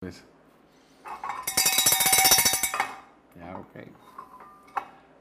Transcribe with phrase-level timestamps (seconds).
[0.00, 0.24] Pues.
[3.38, 3.84] Ya, ok.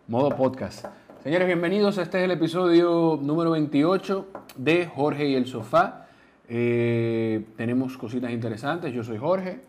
[0.07, 0.85] Modo podcast.
[1.21, 1.97] Señores, bienvenidos.
[1.97, 6.07] Este es el episodio número 28 de Jorge y el Sofá.
[6.47, 8.93] Eh, tenemos cositas interesantes.
[8.93, 9.59] Yo soy Jorge,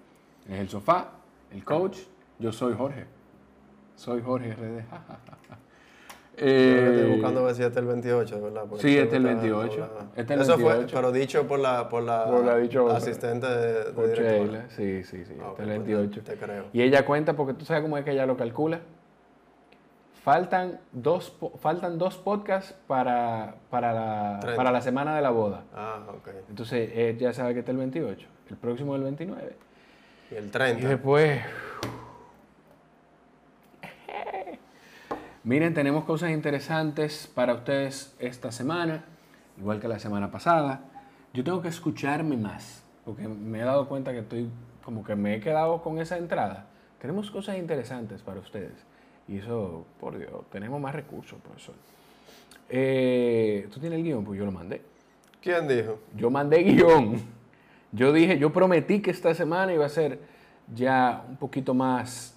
[0.48, 1.10] es el sofá,
[1.50, 1.98] el coach.
[2.38, 3.06] Yo soy Jorge.
[3.96, 4.84] Soy Jorge RD.
[6.36, 8.62] Eh, estoy buscando ver si este es el 28, ¿verdad?
[8.68, 9.90] Porque sí, este es el 28.
[10.16, 10.88] Este es el Eso 28.
[10.88, 14.62] fue, pero dicho por la, por la, por la dicho, asistente de, de.
[14.70, 15.34] Sí, sí, sí.
[15.40, 16.22] Ah, este es el 28.
[16.24, 16.64] Pues te creo.
[16.72, 18.80] Y ella cuenta, porque tú sabes cómo es que ella lo calcula.
[20.22, 25.64] Faltan dos, faltan dos podcasts para, para, la, para la semana de la boda.
[25.74, 26.28] Ah, ok.
[26.48, 28.26] Entonces, ya sabe que está el 28.
[28.50, 29.56] El próximo es el 29.
[30.30, 30.82] Y el 30.
[30.82, 31.40] Y después...
[35.42, 39.04] Miren, tenemos cosas interesantes para ustedes esta semana,
[39.58, 40.82] igual que la semana pasada.
[41.32, 44.50] Yo tengo que escucharme más, porque me he dado cuenta que estoy,
[44.84, 46.66] como que me he quedado con esa entrada.
[47.00, 48.84] Tenemos cosas interesantes para ustedes.
[49.28, 51.74] Y eso, por Dios, tenemos más recursos, profesor.
[52.68, 54.22] Eh, ¿Tú tienes el guion?
[54.22, 54.82] Pues yo lo mandé.
[55.40, 56.00] ¿Quién dijo?
[56.14, 57.18] Yo mandé guion.
[57.92, 60.20] Yo dije, yo prometí que esta semana iba a ser
[60.74, 62.36] ya un poquito más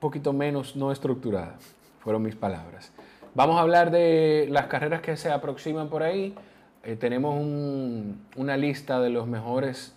[0.00, 1.56] poquito menos no estructurada,
[2.00, 2.92] fueron mis palabras.
[3.34, 6.34] Vamos a hablar de las carreras que se aproximan por ahí.
[6.82, 9.94] Eh, tenemos un, una lista de los mejores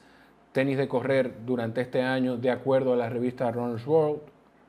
[0.52, 4.22] tenis de correr durante este año de acuerdo a la revista Runners World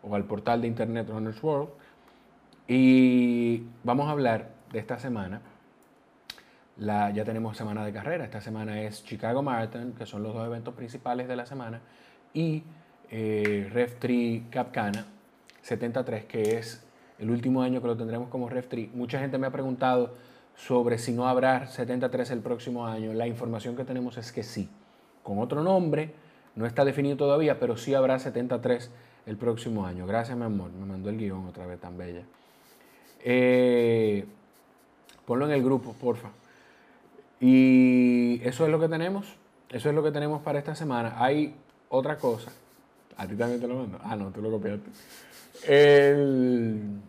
[0.02, 1.68] o al portal de internet Runners World.
[2.66, 5.42] Y vamos a hablar de esta semana.
[6.78, 8.24] Ya tenemos semana de carrera.
[8.24, 11.80] Esta semana es Chicago Marathon, que son los dos eventos principales de la semana,
[12.32, 12.64] y
[13.10, 15.06] eh, Ref 3 Capcana,
[15.64, 16.84] 73, que es
[17.18, 18.94] el último año que lo tendremos como Ref 3.
[18.94, 20.12] Mucha gente me ha preguntado
[20.56, 23.14] sobre si no habrá 73 el próximo año.
[23.14, 24.68] La información que tenemos es que sí.
[25.22, 26.12] Con otro nombre,
[26.54, 28.90] no está definido todavía, pero sí habrá 73
[29.24, 30.06] el próximo año.
[30.06, 30.70] Gracias, mi amor.
[30.70, 32.24] Me mandó el guion otra vez tan bella.
[33.24, 34.26] Eh,
[35.24, 36.28] ponlo en el grupo, porfa.
[37.40, 39.34] Y eso es lo que tenemos.
[39.70, 41.14] Eso es lo que tenemos para esta semana.
[41.16, 41.56] Hay
[41.88, 42.52] otra cosa.
[43.16, 43.98] ¿A ti también te lo mando?
[44.02, 44.90] Ah, no, tú lo copiaste.
[45.66, 47.00] El,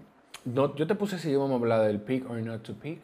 [0.45, 2.99] no, yo te puse si íbamos a hablar del peak or not to peak.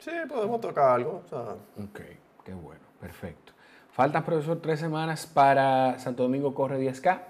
[0.00, 1.22] Sí, podemos tocar algo.
[1.24, 1.40] O sea.
[1.82, 2.00] Ok,
[2.44, 3.52] qué bueno, perfecto.
[3.90, 7.20] Faltan, profesor, tres semanas para Santo Domingo Corre 10K.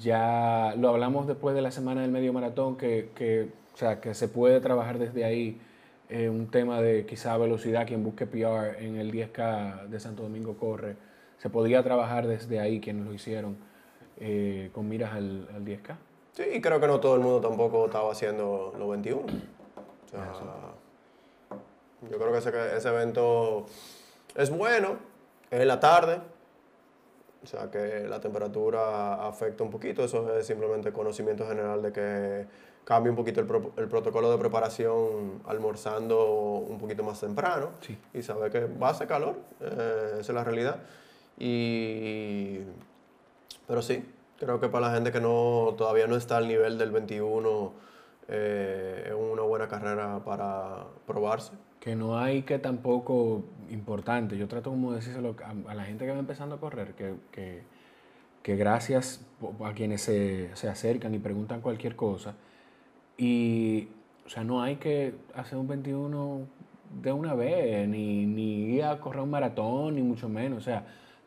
[0.00, 4.14] Ya lo hablamos después de la semana del medio maratón, que, que o sea, que
[4.14, 5.60] se puede trabajar desde ahí
[6.08, 10.56] eh, un tema de quizá velocidad, quien busque PR en el 10K de Santo Domingo
[10.56, 10.96] Corre.
[11.42, 13.56] Se podía trabajar desde ahí, quienes lo hicieron
[14.20, 15.96] eh, con miras al, 10K.
[16.34, 19.26] Sí, y creo que no todo el mundo tampoco estaba haciendo los 21.
[22.08, 23.66] yo creo que ese, ese evento
[24.36, 24.98] es bueno,
[25.50, 26.20] es en la tarde,
[27.42, 32.46] o sea que la temperatura afecta un poquito, eso es simplemente conocimiento general de que
[32.84, 33.48] cambia un poquito el,
[33.78, 36.24] el protocolo de preparación almorzando
[36.60, 37.70] un poquito más temprano
[38.14, 40.78] y sabe que va a hacer calor, eh, esa es la realidad.
[41.44, 42.60] Y
[43.66, 44.04] pero sí,
[44.38, 47.72] creo que para la gente que no, todavía no está al nivel del 21,
[48.28, 51.52] eh, es una buena carrera para probarse.
[51.80, 55.34] Que no hay que tampoco, importante, yo trato como decírselo
[55.66, 57.62] a, la gente que va empezando a correr, que, que,
[58.42, 59.24] que gracias
[59.64, 62.34] a quienes se, se, acercan y preguntan cualquier cosa.
[63.16, 63.88] Y,
[64.26, 66.46] o sea, no hay que hacer un 21
[67.02, 70.58] de una vez, ni, ni ir a correr un maratón, ni mucho menos.
[70.58, 70.84] O sea,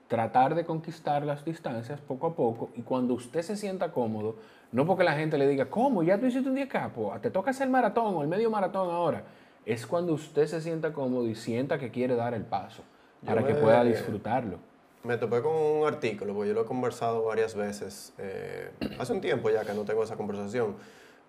[0.07, 4.35] tratar de conquistar las distancias poco a poco y cuando usted se sienta cómodo,
[4.71, 6.03] no porque la gente le diga, ¿cómo?
[6.03, 8.49] Ya tú hiciste un 10 capo, ah, te toca hacer el maratón o el medio
[8.49, 9.23] maratón ahora.
[9.65, 12.83] Es cuando usted se sienta cómodo y sienta que quiere dar el paso
[13.25, 14.59] para que pueda disfrutarlo.
[15.03, 19.21] Me topé con un artículo, porque yo lo he conversado varias veces, eh, hace un
[19.21, 20.75] tiempo ya que no tengo esa conversación,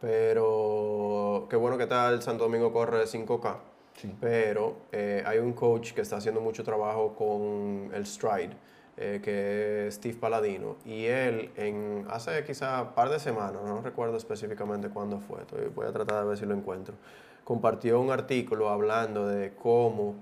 [0.00, 3.56] pero qué bueno que tal Santo Domingo corre 5K
[3.96, 4.14] Sí.
[4.20, 8.56] Pero eh, hay un coach que está haciendo mucho trabajo con el stride,
[8.96, 10.76] eh, que es Steve Paladino.
[10.84, 15.40] Y él, en, hace quizá un par de semanas, no recuerdo específicamente cuándo fue,
[15.74, 16.94] voy a tratar de ver si lo encuentro,
[17.44, 20.14] compartió un artículo hablando de cómo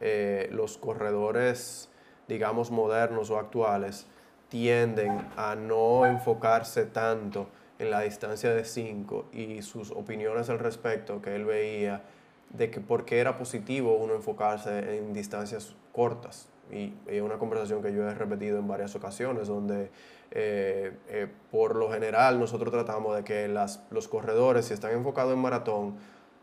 [0.00, 1.88] eh, los corredores,
[2.28, 4.06] digamos, modernos o actuales,
[4.48, 7.48] tienden a no enfocarse tanto
[7.78, 12.02] en la distancia de 5 y sus opiniones al respecto que él veía
[12.50, 16.48] de que por qué era positivo uno enfocarse en distancias cortas.
[16.72, 19.90] Y es una conversación que yo he repetido en varias ocasiones, donde
[20.32, 25.32] eh, eh, por lo general nosotros tratamos de que las, los corredores, si están enfocados
[25.32, 25.96] en maratón,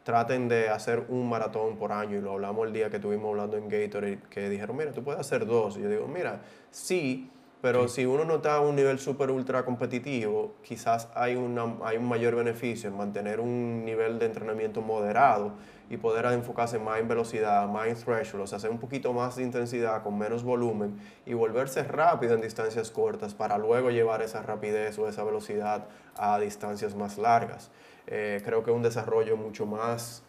[0.03, 3.57] traten de hacer un maratón por año y lo hablamos el día que estuvimos hablando
[3.57, 5.77] en Gatorade, que dijeron, mira, tú puedes hacer dos.
[5.77, 6.41] Y yo digo, mira,
[6.71, 7.29] sí,
[7.61, 11.95] pero si uno no está a un nivel súper ultra competitivo, quizás hay, una, hay
[11.95, 15.53] un mayor beneficio en mantener un nivel de entrenamiento moderado
[15.93, 19.35] y poder enfocarse más en velocidad, más en threshold, o sea, hacer un poquito más
[19.35, 24.41] de intensidad con menos volumen y volverse rápido en distancias cortas para luego llevar esa
[24.41, 25.85] rapidez o esa velocidad
[26.17, 27.69] a distancias más largas.
[28.07, 30.23] Eh, creo que un desarrollo mucho más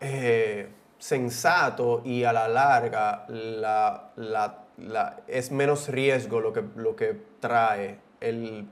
[0.00, 7.20] eh, sensato y a la larga la, la es menos riesgo lo que, lo que
[7.40, 8.68] trae el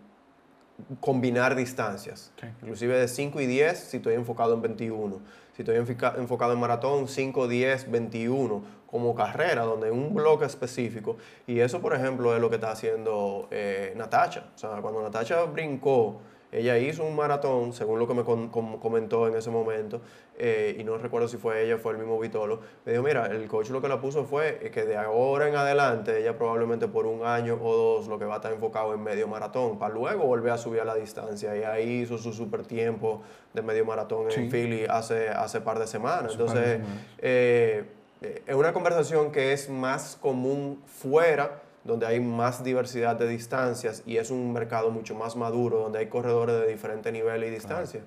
[1.01, 2.33] combinar distancias.
[2.63, 5.21] Inclusive de 5 y 10 si estoy enfocado en 21.
[5.57, 11.17] Si estoy enfocado en maratón, 5, 10, 21 como carrera, donde un bloque específico.
[11.47, 14.51] Y eso, por ejemplo, es lo que está haciendo eh, Natacha.
[14.55, 16.21] O sea, cuando Natacha brincó
[16.57, 20.01] ella hizo un maratón, según lo que me comentó en ese momento,
[20.39, 22.61] eh, y no recuerdo si fue ella o fue el mismo Vitolo.
[22.85, 26.19] Me dijo, mira, el coach lo que la puso fue que de ahora en adelante,
[26.19, 29.29] ella probablemente por un año o dos lo que va a estar enfocado en medio
[29.29, 31.57] maratón, para luego volver a subir a la distancia.
[31.57, 33.23] Y ahí hizo su super tiempo
[33.53, 36.33] de medio maratón en Philly hace, hace par de semanas.
[36.33, 36.81] Entonces,
[37.19, 37.85] eh,
[38.23, 44.03] eh, es una conversación que es más común fuera donde hay más diversidad de distancias
[44.07, 48.03] y es un mercado mucho más maduro, donde hay corredores de diferentes niveles y distancias.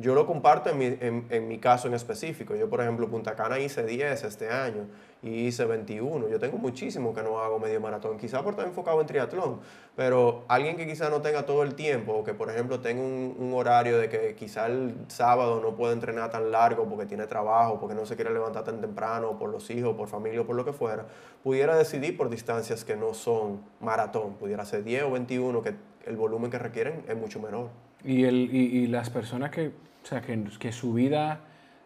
[0.00, 0.96] Yo lo comparto en mi,
[1.28, 2.54] en, mi, caso en específico.
[2.54, 4.86] Yo, por ejemplo, Punta Cana hice 10 este año
[5.22, 6.28] y hice 21.
[6.28, 9.60] Yo tengo muchísimo que no hago medio maratón, quizá por estar enfocado en triatlón,
[9.96, 13.52] pero alguien que quizá no tenga todo el tiempo o que, por ejemplo, tenga un,
[13.52, 17.94] horario de que quizá el sábado no puede entrenar tan largo porque tiene trabajo, porque
[17.94, 20.72] no se quiere levantar tan temprano, por los hijos, por familia o por lo que
[20.72, 21.04] fuera,
[21.42, 24.34] pudiera decidir por distancias que no son maratón.
[24.34, 25.74] Pudiera ser 10 o 21, que
[26.06, 27.68] el volumen que requieren es mucho menor.
[28.02, 31.40] Y, el, y las personas que o sea, que, que su vida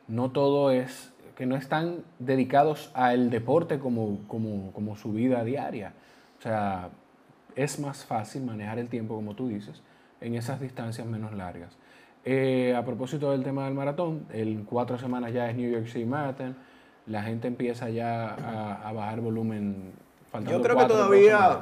[0.09, 5.93] no todo es, que no están dedicados al deporte como, como, como su vida diaria.
[6.39, 6.91] O sea,
[7.57, 9.83] es más fácil manejar el tiempo, como tú dices,
[10.21, 11.77] en esas distancias menos largas.
[12.25, 16.07] Eh, a propósito del tema del maratón, en cuatro semanas ya es New York City
[16.07, 16.57] Marathon,
[17.07, 19.93] la gente empieza ya a, a bajar volumen.
[20.49, 21.61] Yo creo que todavía,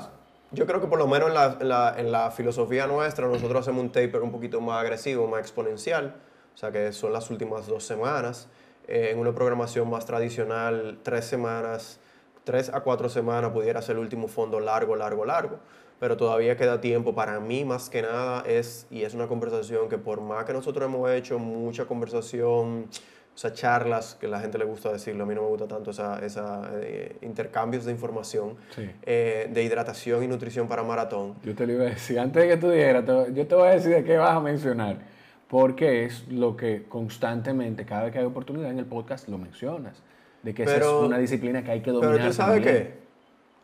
[0.53, 3.63] yo creo que por lo menos en la, en, la, en la, filosofía nuestra, nosotros
[3.63, 6.15] hacemos un taper un poquito más agresivo, más exponencial
[6.55, 8.49] o sea que son las últimas dos semanas.
[8.89, 12.01] Eh, en una programación más tradicional, tres semanas,
[12.45, 15.59] tres a cuatro semanas pudiera ser el último fondo largo, largo, largo.
[16.01, 19.99] Pero todavía queda tiempo para mí más que nada es, y es una conversación que
[19.99, 22.89] por más que nosotros hemos hecho mucha conversación,
[23.35, 25.69] o sea, charlas, que a la gente le gusta decirlo, a mí no me gusta
[25.69, 28.57] tanto esa, esa eh, intercambios de información,
[29.03, 31.37] eh, de hidratación y nutrición para maratón.
[31.45, 33.71] Yo te lo iba a decir, antes de que tú dijeras, yo te voy a
[33.71, 35.13] decir de qué vas a mencionar
[35.53, 40.03] porque es lo que constantemente, cada vez que hay oportunidad en el podcast, lo mencionas,
[40.43, 42.15] de que esa es una disciplina que hay que dominar.
[42.17, 42.95] Pero tú sabes que,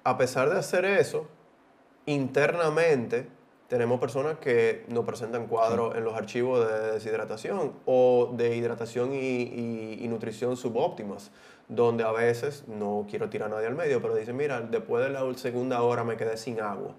[0.04, 1.26] a pesar de hacer eso,
[2.04, 3.28] internamente
[3.68, 10.06] tenemos personas que nos presentan cuadros en los archivos de deshidratación o de hidratación y,
[10.10, 11.30] nutrición subóptimas,
[11.68, 15.08] donde a veces, no quiero tirar a nadie al medio, pero dicen, mira, después de
[15.08, 16.94] la segunda hora me quedé sin agua.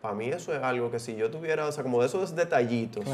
[0.00, 3.04] Para mí eso es algo que si yo tuviera, o sea, como de esos detallitos,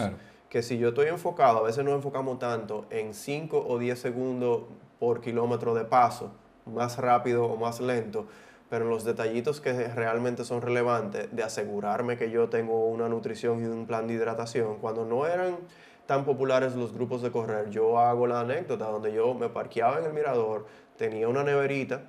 [0.48, 4.62] que si yo estoy enfocado, a veces nos enfocamos tanto en 5 o 10 segundos
[4.98, 6.32] por kilómetro de paso,
[6.66, 8.26] más rápido o más lento,
[8.68, 13.66] pero los detallitos que realmente son relevantes de asegurarme que yo tengo una nutrición y
[13.66, 15.58] un plan de hidratación, cuando no eran
[16.06, 20.06] tan populares los grupos de correr, yo hago la anécdota donde yo me parqueaba en
[20.06, 20.66] el mirador,
[20.96, 22.02] tenía una neverita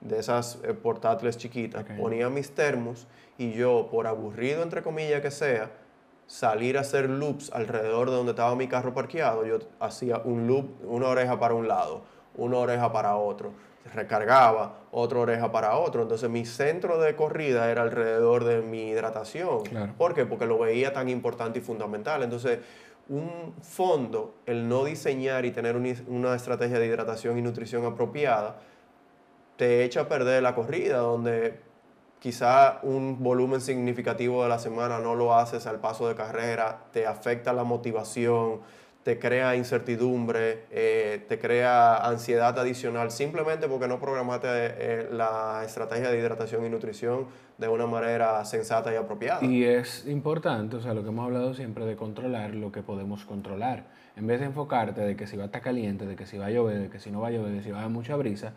[0.00, 3.06] de esas eh, portátiles chiquitas, ponía mis termos
[3.38, 5.70] y yo, por aburrido entre comillas que sea,
[6.26, 10.66] salir a hacer loops alrededor de donde estaba mi carro parqueado, yo hacía un loop,
[10.84, 12.02] una oreja para un lado,
[12.36, 13.52] una oreja para otro,
[13.94, 16.02] recargaba, otra oreja para otro.
[16.02, 19.62] Entonces mi centro de corrida era alrededor de mi hidratación.
[19.98, 20.24] ¿Por qué?
[20.24, 22.22] Porque lo veía tan importante y fundamental.
[22.22, 22.60] Entonces,
[23.08, 28.60] un fondo, el no diseñar y tener una estrategia de hidratación y nutrición apropiada,
[29.56, 31.60] te echa a perder la corrida, donde
[32.22, 37.04] quizá un volumen significativo de la semana no lo haces al paso de carrera, te
[37.04, 38.60] afecta la motivación,
[39.02, 46.12] te crea incertidumbre, eh, te crea ansiedad adicional, simplemente porque no programaste eh, la estrategia
[46.12, 47.26] de hidratación y nutrición
[47.58, 49.44] de una manera sensata y apropiada.
[49.44, 53.24] Y es importante, o sea, lo que hemos hablado siempre de controlar lo que podemos
[53.24, 53.86] controlar.
[54.14, 56.46] En vez de enfocarte de que si va a estar caliente, de que si va
[56.46, 58.14] a llover, de que si no va a llover, de si va a haber mucha
[58.14, 58.52] brisa,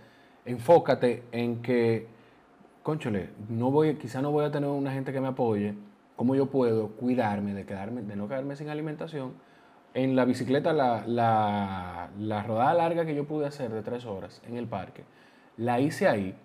[0.46, 2.14] enfócate en que
[2.86, 5.74] conchole, no voy, quizá no voy a tener una gente que me apoye,
[6.16, 9.34] ¿cómo yo puedo cuidarme de, quedarme, de no quedarme sin alimentación
[9.96, 14.40] en la bicicleta, la, la, la rodada larga que yo pude hacer de tres horas
[14.48, 15.04] en el parque,
[15.58, 16.36] la hice ahí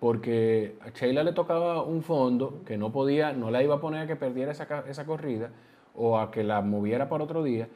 [0.00, 4.00] porque a Sheila le tocaba un fondo que no podía, no la iba a poner
[4.00, 5.50] a que perdiera esa, esa corrida
[5.94, 7.68] o a que la moviera para otro día.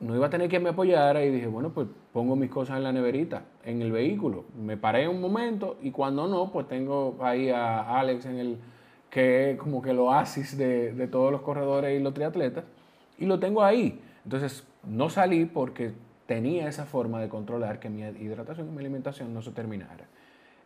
[0.00, 2.84] No iba a tener que me apoyara y dije, bueno, pues pongo mis cosas en
[2.84, 4.44] la neverita, en el vehículo.
[4.56, 8.58] Me paré un momento y cuando no, pues tengo ahí a Alex en el,
[9.10, 12.64] que es como que el oasis de, de todos los corredores y los triatletas,
[13.18, 14.00] y lo tengo ahí.
[14.24, 15.92] Entonces, no salí porque
[16.26, 20.06] tenía esa forma de controlar que mi hidratación y mi alimentación no se terminara.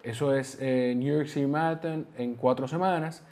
[0.02, 3.24] Eso es eh, New York City Marathon en cuatro semanas,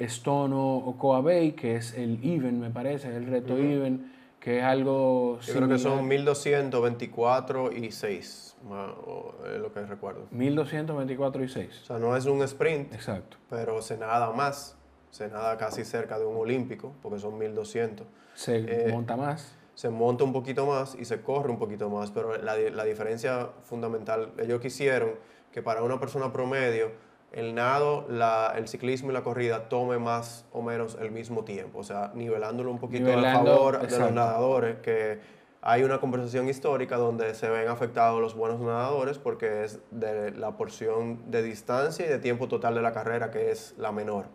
[0.00, 4.10] Stono Ocoa Bay, que es el even, me parece, el reto even,
[4.44, 5.40] que es algo...
[5.40, 10.26] Yo creo que son 1224 y 6, es lo que recuerdo.
[10.32, 11.80] 1224 y 6.
[11.82, 12.92] O sea, no es un sprint.
[12.92, 13.38] Exacto.
[13.48, 14.76] Pero se nada más,
[15.10, 18.06] se nada casi cerca de un olímpico, porque son 1200.
[18.34, 22.12] Se eh, monta más se monta un poquito más y se corre un poquito más,
[22.12, 25.14] pero la, la, diferencia fundamental, ellos quisieron
[25.50, 26.92] que para una persona promedio
[27.34, 31.80] el nado, la, el ciclismo y la corrida tome más o menos el mismo tiempo,
[31.80, 35.18] o sea, nivelándolo un poquito a favor de los nadadores, que
[35.60, 40.56] hay una conversación histórica donde se ven afectados los buenos nadadores porque es de la
[40.56, 44.26] porción de distancia y de tiempo total de la carrera que es la menor.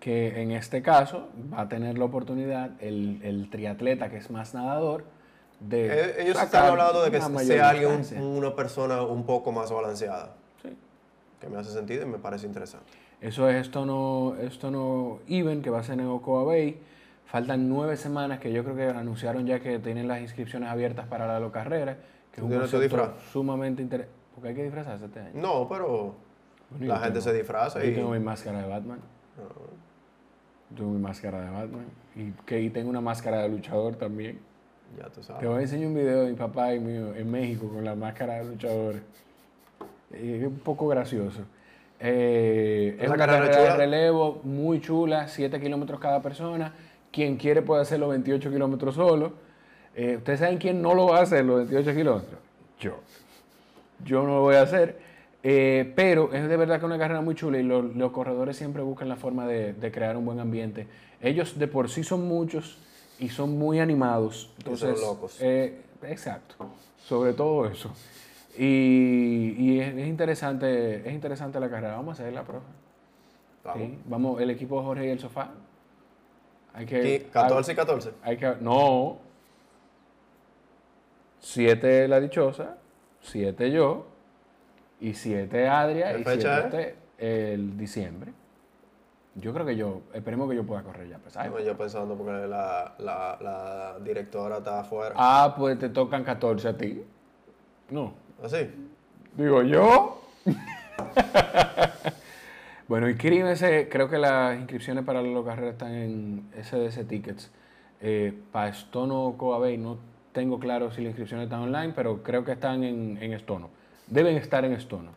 [0.00, 4.54] Que en este caso va a tener la oportunidad el, el triatleta que es más
[4.54, 5.04] nadador
[5.58, 5.86] de...
[5.88, 10.37] Eh, ellos están hablando de que sea alguien, una persona un poco más balanceada.
[11.40, 12.86] Que me hace sentido y me parece interesante.
[13.20, 16.80] Eso es esto no, esto no even, que va a ser en Ocoa Bay.
[17.26, 21.26] Faltan nueve semanas que yo creo que anunciaron ya que tienen las inscripciones abiertas para
[21.26, 21.96] la locarrera,
[22.32, 24.16] que es un concepto sumamente interesante.
[24.34, 25.32] Porque hay que disfrazarse este año.
[25.34, 26.14] No, pero
[26.78, 27.82] la gente se disfraza.
[27.82, 27.94] Yo y...
[27.94, 29.00] tengo mi máscara de Batman.
[30.76, 31.86] Tengo mi máscara de Batman.
[32.14, 34.38] Y que tengo una máscara de luchador también.
[34.96, 35.42] Ya tú sabes.
[35.42, 37.94] Te voy a enseñar un video de mi papá y mío en México con la
[37.94, 39.02] máscara de luchadores.
[40.12, 41.42] Es un poco gracioso.
[42.00, 46.72] Eh, es una carrera, de relevo muy chula, 7 kilómetros cada persona.
[47.10, 49.32] Quien quiere puede hacer los 28 kilómetros solo.
[49.94, 52.40] Eh, ¿Ustedes saben quién no lo va a hacer los 28 kilómetros?
[52.78, 53.00] Yo.
[54.04, 54.98] Yo no lo voy a hacer.
[55.42, 58.82] Eh, pero es de verdad que es una carrera muy chula y los, corredores siempre
[58.82, 60.86] buscan la forma de, crear un buen ambiente.
[61.20, 62.78] Ellos de por sí son muchos
[63.18, 64.52] y son muy animados.
[64.58, 65.40] Entonces, son locos.
[66.02, 66.54] Exacto,
[67.04, 67.90] sobre todo eso.
[68.60, 71.94] Y, es, interesante, es interesante la carrera.
[71.96, 72.66] Vamos a hacerla, profe.
[73.64, 73.88] Vamos.
[74.06, 75.50] Vamos, el equipo de Jorge y el sofá.
[76.74, 78.12] Hay que, ¿14 y 14?
[78.22, 79.18] Hay que, no.
[81.38, 82.78] Siete la dichosa,
[83.20, 84.06] siete yo,
[85.00, 88.32] y 7 Adria y 7 el diciembre.
[89.34, 92.94] Yo creo que yo, esperemos que yo pueda correr ya, pues, yo pensando porque la,
[92.98, 95.14] la, la, directora está afuera.
[95.16, 97.04] Ah, pues te tocan 14 a ti.
[97.90, 98.14] No.
[98.42, 98.56] ¿Así?
[98.56, 98.66] ¿Ah,
[99.36, 100.22] Digo, ¿yo?
[102.88, 103.88] bueno, inscríbese.
[103.88, 107.50] Creo que las inscripciones para la carrera están en SDC Tickets.
[108.00, 109.98] Eh, para Estono Coabey no
[110.32, 113.70] tengo claro si las inscripciones están online, pero creo que están en, en Estono
[114.10, 115.12] deben estar en Estono.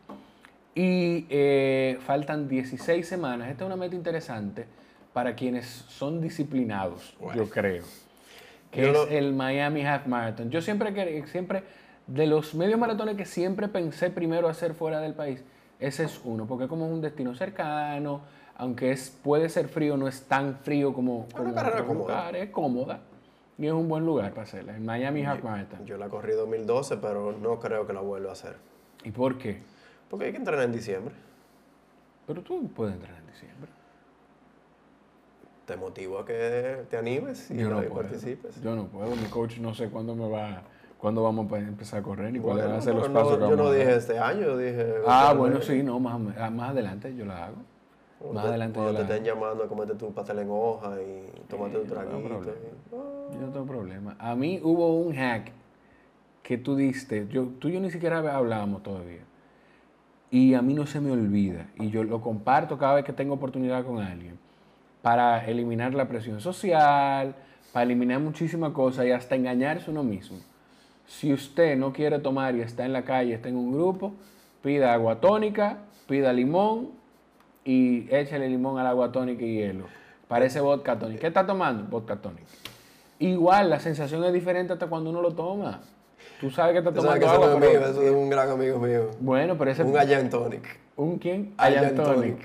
[0.74, 3.50] Y eh, faltan 16 semanas.
[3.50, 4.66] Esta es una meta interesante
[5.12, 7.84] para quienes son disciplinados, yo creo.
[8.70, 10.50] Que es el Miami Half Marathon.
[10.50, 11.62] Yo siempre, siempre,
[12.12, 15.42] de los medios maratones que siempre pensé primero hacer fuera del país,
[15.80, 18.20] ese es uno, porque como es un destino cercano,
[18.56, 21.54] aunque es, puede ser frío, no es tan frío como, como,
[22.34, 23.00] es cómoda
[23.58, 24.76] y es un buen lugar para hacerla.
[24.76, 25.86] El Miami Half Marathon.
[25.86, 28.56] Yo la corrí 2012, pero no creo que la vuelva a hacer.
[29.04, 29.60] ¿Y por qué?
[30.10, 31.14] Porque hay que entrenar en diciembre.
[32.26, 33.70] Pero tú puedes entrenar en diciembre.
[35.66, 38.60] Te motivo a que te animes y no participes.
[38.60, 39.16] Yo no puedo.
[39.16, 40.62] Mi coach no sé cuándo me va
[41.02, 43.72] cuándo vamos a empezar a correr ni cuáles van a ser los pasos Yo no
[43.72, 44.94] dije este año, yo dije...
[45.04, 47.56] Ah, bueno, sí, no, más, ah, más adelante yo la hago.
[48.32, 51.86] más adelante cuando te estén llamando a comerte tu pastel en hoja y tomarte tu
[51.86, 52.44] traguito.
[53.32, 54.14] Yo no tengo problema.
[54.20, 55.50] A mí hubo un hack
[56.44, 59.22] que tú diste, yo, tú y yo ni siquiera hablábamos todavía.
[60.30, 61.66] Y a mí no se me olvida.
[61.80, 64.38] Y yo lo comparto cada vez que tengo oportunidad con alguien.
[65.02, 67.34] Para eliminar la presión social,
[67.72, 70.38] para eliminar muchísimas cosas y hasta engañarse uno mismo.
[71.12, 74.14] Si usted no quiere tomar y está en la calle, está en un grupo,
[74.62, 75.76] pida agua tónica,
[76.08, 76.90] pida limón
[77.64, 79.84] y échale limón al agua tónica y hielo.
[80.26, 81.20] Parece vodka tónica.
[81.20, 81.84] ¿Qué está tomando?
[81.84, 82.46] Vodka tónica.
[83.18, 85.82] Igual, la sensación es diferente hasta cuando uno lo toma.
[86.40, 87.68] Tú sabes que está tomando agua, pero...
[87.68, 89.10] Amigo, eso es un gran amigo mío.
[89.20, 89.84] Bueno, pero ese...
[89.84, 90.80] Un Allan Tonic.
[90.96, 91.52] ¿Un quién?
[91.58, 92.42] Allan Tonic.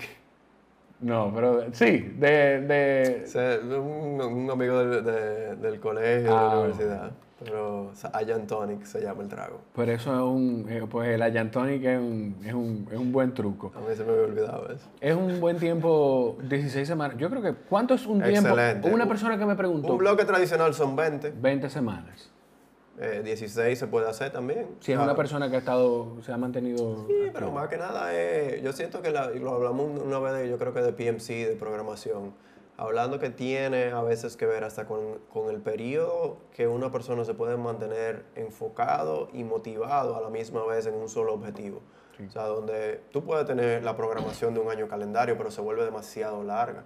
[0.99, 2.61] No, pero sí, de...
[2.61, 3.79] de...
[3.79, 7.11] un, amigo del, de, del colegio, de la ah, universidad.
[7.39, 9.59] Pero Ayan Tonic se llama el trago.
[9.73, 13.11] Por eso es un, eh, pues el Ayan Tonic es un, es, un, es un
[13.11, 13.71] buen truco.
[13.75, 14.87] A mí se me había olvidado eso.
[14.99, 17.17] Es un buen tiempo, 16 semanas.
[17.17, 18.49] Yo creo que, ¿cuánto es un tiempo?
[18.49, 18.91] Excelente.
[18.91, 19.91] Una persona que me preguntó.
[19.91, 21.31] Un bloque tradicional son 20.
[21.39, 22.31] 20 semanas.
[22.99, 24.69] Eh, 16 se puede hacer también.
[24.79, 27.05] Si es una persona que ha estado, se ha mantenido.
[27.05, 28.63] Sí, pero más que nada es.
[28.63, 31.47] Yo siento que la- y lo hablamos una vez, de, yo creo que de PMC,
[31.49, 32.33] de programación.
[32.79, 37.25] Hablando que tiene a veces que ver hasta con, con el periodo que una persona
[37.25, 41.81] se puede mantener enfocado y motivado a la misma vez en un solo objetivo.
[42.25, 45.85] O sea, donde tú puedes tener la programación de un año calendario, pero se vuelve
[45.85, 46.83] demasiado larga,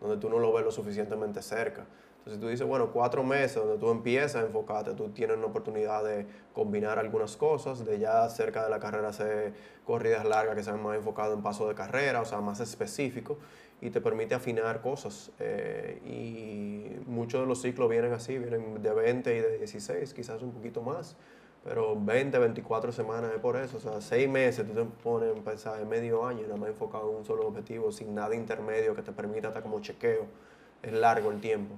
[0.00, 1.86] donde tú no lo ves lo suficientemente cerca.
[2.18, 6.04] Entonces tú dices, bueno, cuatro meses donde tú empiezas a enfocarte, tú tienes una oportunidad
[6.04, 9.54] de combinar algunas cosas, de ya cerca de la carrera hacer
[9.84, 13.38] corridas largas que sean más enfocadas en paso de carrera, o sea, más específico,
[13.80, 15.30] y te permite afinar cosas.
[15.38, 20.42] eh, y muchos de los ciclos vienen así, vienen de 20 y de 16, quizás
[20.42, 21.16] un poquito más,
[21.64, 25.40] pero 20, 24 semanas es por eso, o sea, seis meses tú te pones a
[25.42, 29.02] pensar en medio año, nada más enfocado en un solo objetivo, sin nada intermedio que
[29.02, 30.26] te permita hasta como chequeo,
[30.82, 31.74] es largo el tiempo.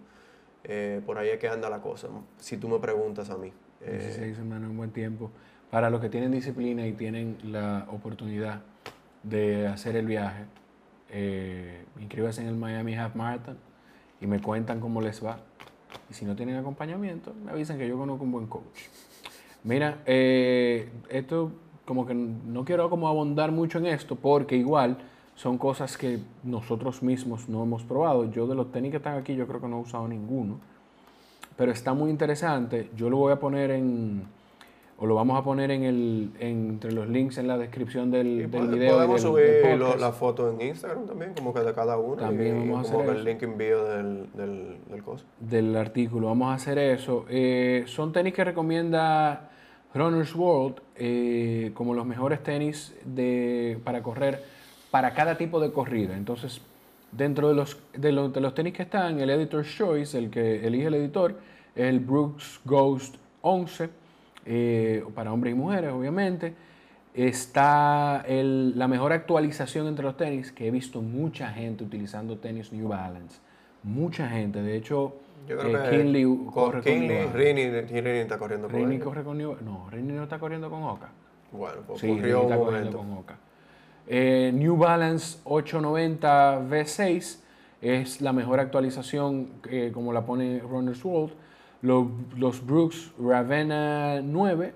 [0.64, 3.52] Eh, por ahí es que anda la cosa, si tú me preguntas a mí.
[3.80, 5.30] Eh, 16 semanas es un buen tiempo.
[5.70, 8.60] Para los que tienen disciplina y tienen la oportunidad
[9.22, 10.44] de hacer el viaje,
[11.10, 13.58] eh, en el Miami Half Marathon
[14.20, 15.38] y me cuentan cómo les va.
[16.08, 18.88] Y si no tienen acompañamiento, me avisan que yo conozco un buen coach.
[19.64, 21.52] Mira, eh, esto
[21.84, 24.98] como que no quiero como abundar mucho en esto porque igual
[25.34, 28.30] son cosas que nosotros mismos no hemos probado.
[28.30, 30.60] Yo de los tenis que están aquí yo creo que no he usado ninguno.
[31.56, 32.90] Pero está muy interesante.
[32.96, 34.24] Yo lo voy a poner en,
[35.02, 38.50] o lo vamos a poner en el, entre los links en la descripción del, del
[38.50, 38.92] pod- video.
[38.96, 42.16] podemos del- subir del lo- la foto en Instagram también, como que de cada uno.
[42.16, 43.24] También y, vamos a hacer que el eso.
[43.28, 45.24] link envío del, del, del coso.
[45.40, 46.26] del artículo.
[46.28, 47.24] Vamos a hacer eso.
[47.30, 49.48] Eh, son tenis que recomienda
[49.94, 54.42] Runner's World eh, como los mejores tenis de, para correr
[54.90, 56.14] para cada tipo de corrida.
[56.16, 56.60] Entonces,
[57.10, 60.66] dentro de los, de, los, de los tenis que están, el Editor's Choice, el que
[60.66, 61.36] elige el editor,
[61.74, 63.88] es el Brooks Ghost 11,
[64.52, 66.54] eh, para hombres y mujeres, obviamente.
[67.14, 72.72] Está el- la mejor actualización entre los tenis, que he visto mucha gente utilizando tenis
[72.72, 73.38] New Balance.
[73.84, 74.60] Mucha gente.
[74.62, 75.14] De hecho,
[75.48, 77.38] Yo creo eh, que Kinley con corre con Kinley, Balance.
[77.38, 80.82] Rini, Rini está corriendo con Rini corre con New No, Rini no está corriendo con
[80.82, 81.08] Oka.
[81.52, 82.98] Bueno, pues Sí, está un corriendo momento.
[82.98, 83.36] con Oka.
[84.08, 87.40] Eh, New Balance 890 V6
[87.82, 91.32] es la mejor actualización, eh, como la pone Runner's World.
[91.82, 94.74] Los, Brooks Ravenna 9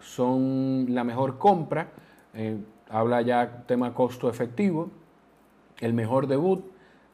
[0.00, 1.88] son la mejor compra.
[2.34, 2.58] eh,
[2.90, 4.90] habla ya tema costo efectivo.
[5.80, 6.64] El mejor debut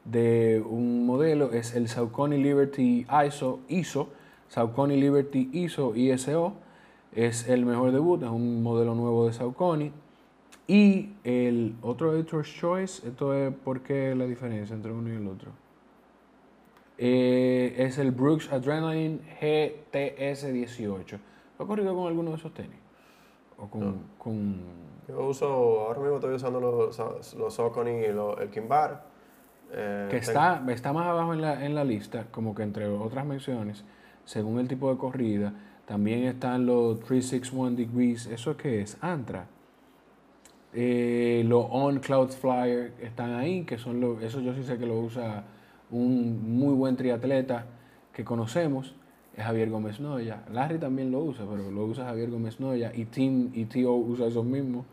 [0.05, 4.09] de un modelo es el Saucony Liberty ISO, ISO
[4.51, 6.53] Saucony Liberty ISO ISO.
[7.13, 9.91] Es el mejor debut, es un modelo nuevo de Saucony.
[10.67, 15.27] Y el otro Editor's Choice, esto es por qué la diferencia entre uno y el
[15.27, 15.51] otro.
[17.03, 21.17] Eh, es el Brooks Adrenaline GTS 18.
[21.57, 22.77] ¿Lo ha corrido con alguno de esos tenis?
[23.57, 24.59] ¿O con, con
[25.07, 25.47] Yo uso,
[25.87, 29.03] ahora mismo estoy usando los, los y los, el Kimbar.
[29.71, 32.87] Eh, que tengo- está, está más abajo en la, en la lista, como que entre
[32.87, 33.83] otras menciones,
[34.23, 35.53] según el tipo de corrida,
[35.87, 38.95] también están los 361 Degrees, ¿eso qué es?
[39.01, 39.47] Antra.
[40.73, 44.85] Eh, los On Cloud Flyer están ahí, que son los, eso yo sí sé que
[44.85, 45.43] lo usa
[45.91, 47.65] un muy buen triatleta
[48.13, 48.95] que conocemos,
[49.37, 50.43] es Javier Gómez Noya.
[50.51, 54.27] Larry también lo usa, pero lo usa Javier Gómez Noya y Team y TO usa
[54.27, 54.85] esos mismos.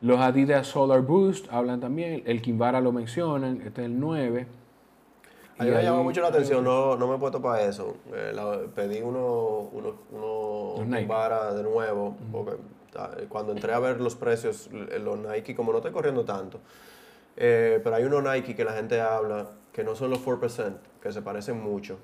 [0.00, 4.46] Los Adidas Solar Boost hablan también, el Kimbara lo mencionan, este es el 9.
[5.58, 7.96] A mí me llama ahí- mucho la atención, no, no me he puesto para eso.
[8.12, 11.06] Eh, la- pedí uno, uno, uno.
[11.06, 12.56] Vara de nuevo, porque
[12.96, 16.58] ah, cuando entré a ver los precios, l- los Nike, como no estoy corriendo tanto,
[17.36, 21.12] eh, pero hay unos Nike que la gente habla que no son los 4%, que
[21.12, 21.98] se parecen mucho.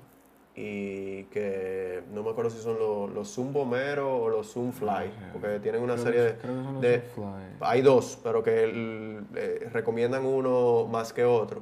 [0.55, 5.09] Y que no me acuerdo si son los, los Zoom Bomero o los Zoom Fly,
[5.31, 7.57] porque tienen una Creo serie que- de, creo que son los de- Zoom Fly.
[7.61, 11.61] hay dos, pero que el- eh, recomiendan uno más que otro.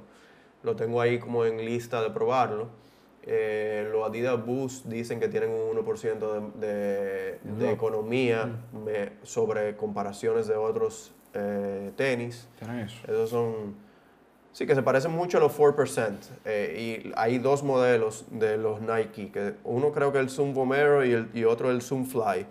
[0.63, 2.69] Lo tengo ahí como en lista de probarlo.
[3.29, 8.49] Eh, los Adidas Boost dicen que tienen un 1% de, de- de economía
[8.85, 12.47] me- sobre comparaciones de otros eh, tenis.
[13.03, 13.75] Esos son...
[14.57, 16.17] Sí, que se parecen mucho a los 4%.
[16.43, 19.29] eh, y hay dos modelos de los Nike.
[19.31, 22.47] Que uno creo que es el Zoom Vomero y, el, y otro el Zoom Fly.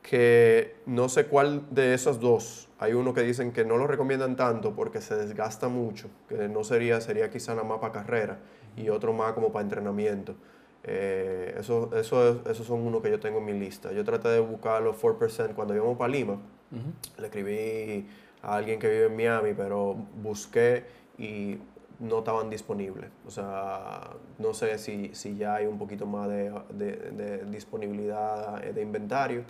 [0.00, 2.68] Que no sé cuál de esos dos.
[2.78, 6.06] Hay uno que dicen que no lo recomiendan tanto porque se desgasta mucho.
[6.28, 8.38] Que no sería, sería quizá nada más para carrera.
[8.76, 10.36] Y otro más como para entrenamiento.
[10.84, 13.90] Eh, eso, eso, esos son unos que yo tengo en mi lista.
[13.90, 16.38] Yo traté de buscar los 4% cuando íbamos para Lima.
[17.18, 18.06] Le escribí
[18.40, 21.58] a alguien que vive en Miami, pero busqué y
[22.00, 23.10] no estaban disponibles.
[23.26, 28.82] O sea, no sé si, si ya hay un poquito más de, de, disponibilidad de
[28.82, 29.44] inventario,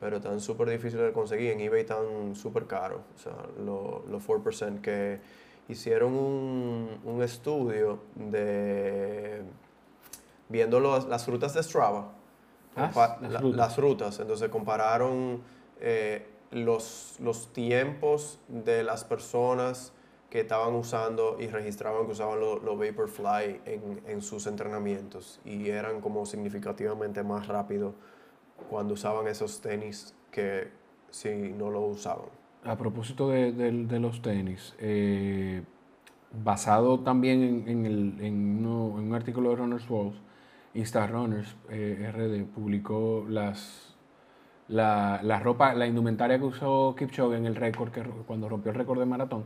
[0.00, 1.52] pero están súper difíciles de conseguir.
[1.52, 3.00] En eBay están súper caros.
[3.14, 5.20] O sea, los 4% que
[5.68, 9.42] hicieron un, un estudio de
[10.48, 12.12] viendo las frutas de Strava.
[12.76, 14.18] Ah, las, frutas.
[14.20, 15.40] Entonces compararon
[15.80, 19.92] eh, los, los tiempos de las personas
[20.30, 25.68] que estaban usando y registraban que usaban los lo Vaporfly en, en, sus entrenamientos y
[25.68, 27.94] eran como significativamente más rápido
[28.68, 30.68] cuando usaban esos tenis que
[31.10, 32.26] si no lo usaban.
[32.64, 35.62] A propósito de, de, los tenis, eh,
[36.42, 40.14] basado también en, el, en, un artículo de Runner's World,
[40.74, 43.94] Insta Runners eh, RD publicó las,
[44.68, 48.78] la, la, ropa, la indumentaria que usó Kipchoge en el récord, que, cuando rompió el
[48.78, 49.44] récord de maratón.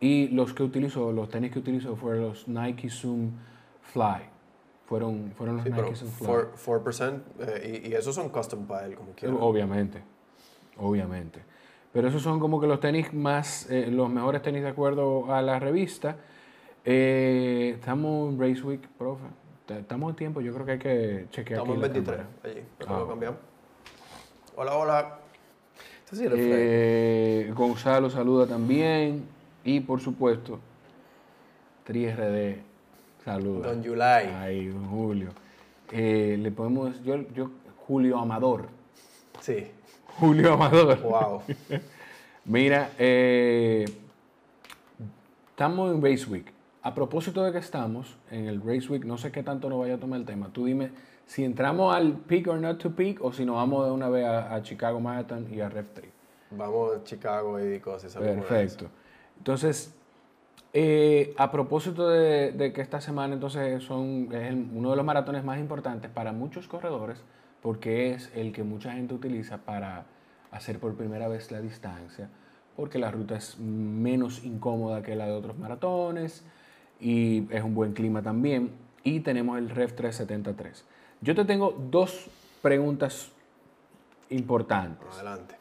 [0.00, 3.30] Y los que utilizó, los tenis que utilizó fueron los Nike Zoom
[3.82, 4.28] Fly.
[4.86, 6.28] Fueron, fueron los Nike Zoom Fly.
[6.64, 9.12] 4%, eh, y, esos son custom para él, como.
[9.40, 10.02] Obviamente,
[10.78, 11.40] obviamente.
[11.92, 15.42] Pero esos son como que los tenis más, eh, los mejores tenis de acuerdo a
[15.42, 16.16] la revista.
[16.84, 19.24] estamos en Race Week, profe.
[19.68, 21.60] Estamos en tiempo, yo creo que hay que chequear.
[21.60, 23.04] Estamos en 23, allí, ah.
[23.08, 23.40] cambiamos.
[24.56, 25.18] Hola, hola.
[26.12, 29.24] eh, Gonzalo saluda también.
[29.64, 30.58] Y por supuesto,
[31.86, 32.56] 3RD
[33.24, 33.72] saluda.
[33.72, 34.30] Don July.
[34.34, 35.30] Ay, don Julio.
[35.92, 37.50] Eh, le podemos, yo, yo,
[37.86, 38.68] Julio Amador.
[39.40, 39.66] Sí.
[40.18, 41.00] Julio Amador.
[41.02, 41.42] Wow.
[42.44, 43.84] Mira, eh,
[45.50, 46.52] estamos en Base Week.
[46.82, 49.96] A propósito de que estamos en el Race Week, no sé qué tanto nos vaya
[49.96, 50.48] a tomar el tema.
[50.50, 50.90] Tú dime
[51.26, 54.24] si entramos al peak or not to peak o si nos vamos de una vez
[54.24, 56.08] a, Chicago Marathon y a Ref 3.
[56.52, 58.16] Vamos a Chicago y cosas.
[58.16, 58.86] Perfecto.
[59.40, 59.94] Entonces,
[60.72, 65.58] eh, a propósito de, que esta semana entonces son, es uno de los maratones más
[65.58, 67.20] importantes para muchos corredores
[67.62, 70.06] porque es el que mucha gente utiliza para
[70.50, 72.28] hacer por primera vez la distancia,
[72.76, 76.44] porque la ruta es menos incómoda que la de otros maratones
[77.00, 78.72] y es un buen clima también.
[79.02, 80.84] Y tenemos el REF 373.
[81.20, 82.28] Yo te tengo dos
[82.62, 83.30] preguntas
[84.28, 85.08] importantes.
[85.14, 85.56] Adelante.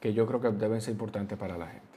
[0.00, 1.91] Que yo creo que deben ser importantes para la gente.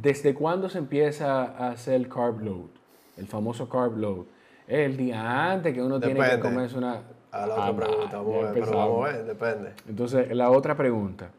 [0.00, 2.68] ¿Desde cuándo se empieza a hacer el carb load?
[3.16, 4.26] El famoso carb load.
[4.66, 7.02] ¿Es el día antes que uno tiene que comerse una...
[7.30, 9.72] A la otra ah, pregunta, vamos a ver, depende.
[9.88, 11.30] Entonces, la otra pregunta.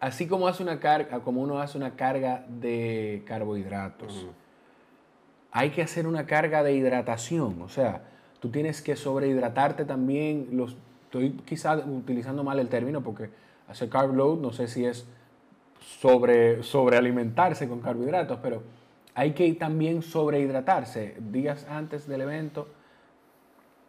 [0.00, 4.26] Así como, hace una carga, como uno hace una carga de carbohidratos,
[5.50, 8.02] hay que hacer una carga de hidratación, o sea,
[8.40, 13.30] tú tienes que sobrehidratarte también, los, estoy quizás utilizando mal el término porque
[13.68, 15.06] hacer carb load no sé si es
[15.84, 18.62] sobre, sobrealimentarse con carbohidratos, pero
[19.14, 22.68] hay que también sobrehidratarse días antes del evento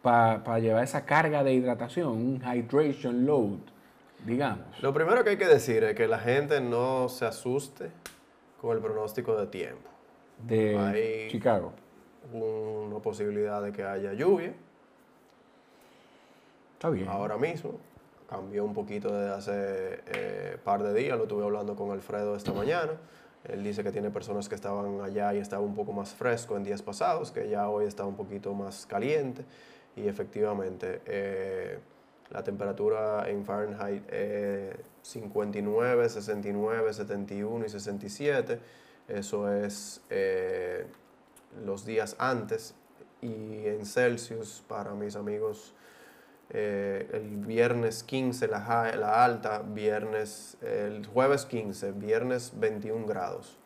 [0.02, 3.58] para llevar esa carga de hidratación, un hydration load,
[4.24, 4.80] digamos.
[4.80, 7.90] Lo primero que hay que decir es que la gente no se asuste
[8.60, 9.88] con el pronóstico de tiempo
[10.44, 11.72] de Chicago.
[12.32, 14.54] Una posibilidad de que haya lluvia.
[16.74, 17.08] Está bien.
[17.08, 17.78] Ahora mismo.
[18.28, 21.16] Cambió un poquito desde hace eh, par de días.
[21.16, 22.92] Lo estuve hablando con Alfredo esta mañana.
[23.44, 26.64] Él dice que tiene personas que estaban allá y estaba un poco más fresco en
[26.64, 29.44] días pasados, que ya hoy está un poquito más caliente.
[29.94, 31.78] Y efectivamente, eh,
[32.30, 38.58] la temperatura en Fahrenheit es 59, 69, 71 y 67
[39.08, 40.86] eso es eh,
[41.64, 42.74] los días antes.
[43.20, 45.74] Y en Celsius, para mis amigos,
[46.50, 53.58] eh, el viernes 15 la, la, alta, viernes, el jueves 15, viernes 21 grados.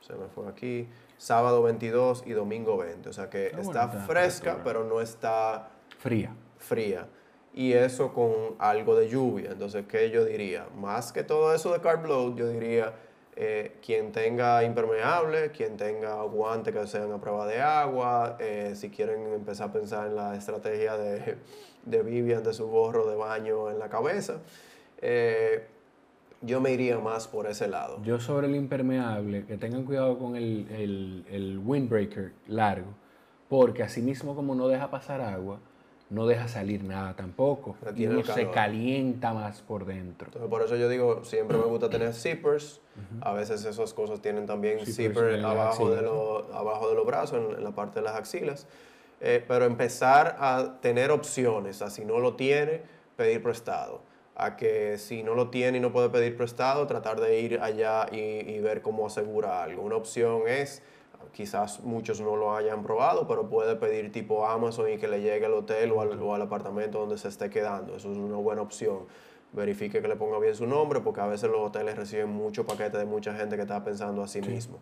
[0.00, 0.88] Se me fue aquí.
[1.16, 3.08] Sábado 22 y domingo 20.
[3.08, 6.34] O sea que está fresca, pero no está fría.
[6.58, 7.06] Fría.
[7.54, 9.52] Y eso con algo de lluvia.
[9.52, 10.66] Entonces, ¿qué yo diría?
[10.76, 12.94] Más que todo eso de carb load, yo diría
[13.36, 18.90] eh, quien tenga impermeable, quien tenga guante que sean a prueba de agua, eh, si
[18.90, 21.38] quieren empezar a pensar en la estrategia de,
[21.84, 24.40] de Vivian, de su gorro de baño en la cabeza,
[25.00, 25.66] eh,
[26.40, 28.02] yo me iría más por ese lado.
[28.02, 32.94] Yo sobre el impermeable, que tengan cuidado con el, el, el windbreaker largo,
[33.48, 35.60] porque así mismo como no deja pasar agua,
[36.12, 37.74] no deja salir nada tampoco.
[37.96, 40.26] Y uno se calienta más por dentro.
[40.26, 42.80] Entonces, por eso yo digo, siempre me gusta tener zippers.
[43.22, 46.00] A veces esas cosas tienen también zippers, abajo, de
[46.54, 48.66] abajo de los brazos, en, la parte de las axilas.
[49.22, 52.82] Eh, pero empezar a tener opciones, a si no lo tiene,
[53.16, 54.02] pedir prestado,
[54.34, 58.06] a que si no lo tiene y no puede pedir prestado, tratar de ir allá
[58.12, 59.82] y, y ver cómo asegura algo.
[59.82, 60.82] Una opción es
[61.32, 65.46] quizás muchos no lo hayan probado, pero puede pedir tipo Amazon y que le llegue
[65.46, 67.96] al hotel o al, o al, apartamento donde se esté quedando.
[67.96, 69.06] Eso es una buena opción.
[69.52, 72.98] Verifique que le ponga bien su nombre, porque a veces los hoteles reciben muchos paquetes
[72.98, 74.78] de mucha gente que está pensando a sí, mismo.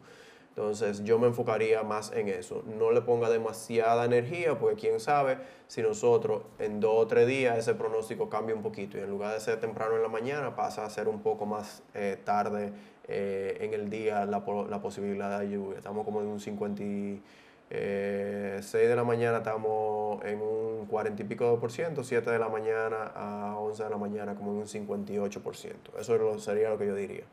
[0.50, 2.62] Entonces yo me enfocaría más en eso.
[2.78, 7.56] No le ponga demasiada energía, porque quién sabe si nosotros en dos o tres días
[7.56, 10.84] ese pronóstico cambia un poquito y en lugar de ser temprano en la mañana pasa
[10.84, 12.72] a ser un poco más eh, tarde
[13.06, 15.78] eh, en el día la, posibilidad de lluvia.
[15.78, 17.22] Estamos como en un 56
[17.70, 22.48] eh, de la mañana estamos en un 40 y pico por ciento, 7 de la
[22.48, 25.92] mañana a 11 de la mañana como en un 58 por ciento.
[25.96, 27.24] Eso sería lo que yo diría.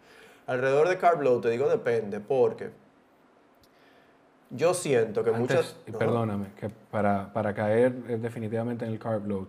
[0.46, 2.70] Alrededor de carb load, te digo depende, porque
[4.50, 5.76] yo siento que muchas...
[5.98, 9.48] Perdóname, que para, para caer eh, definitivamente en el carb load,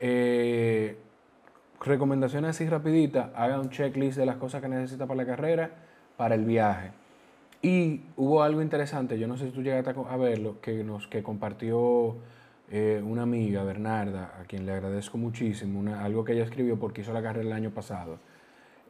[0.00, 0.96] eh,
[1.80, 5.70] recomendaciones así rapiditas, haga un checklist de las cosas que necesita para la carrera,
[6.16, 6.92] para el viaje.
[7.60, 11.22] Y hubo algo interesante, yo no sé si tú llegaste a verlo, que, nos, que
[11.22, 12.16] compartió
[12.70, 17.02] eh, una amiga, Bernarda, a quien le agradezco muchísimo, una, algo que ella escribió porque
[17.02, 18.18] hizo la carrera el año pasado.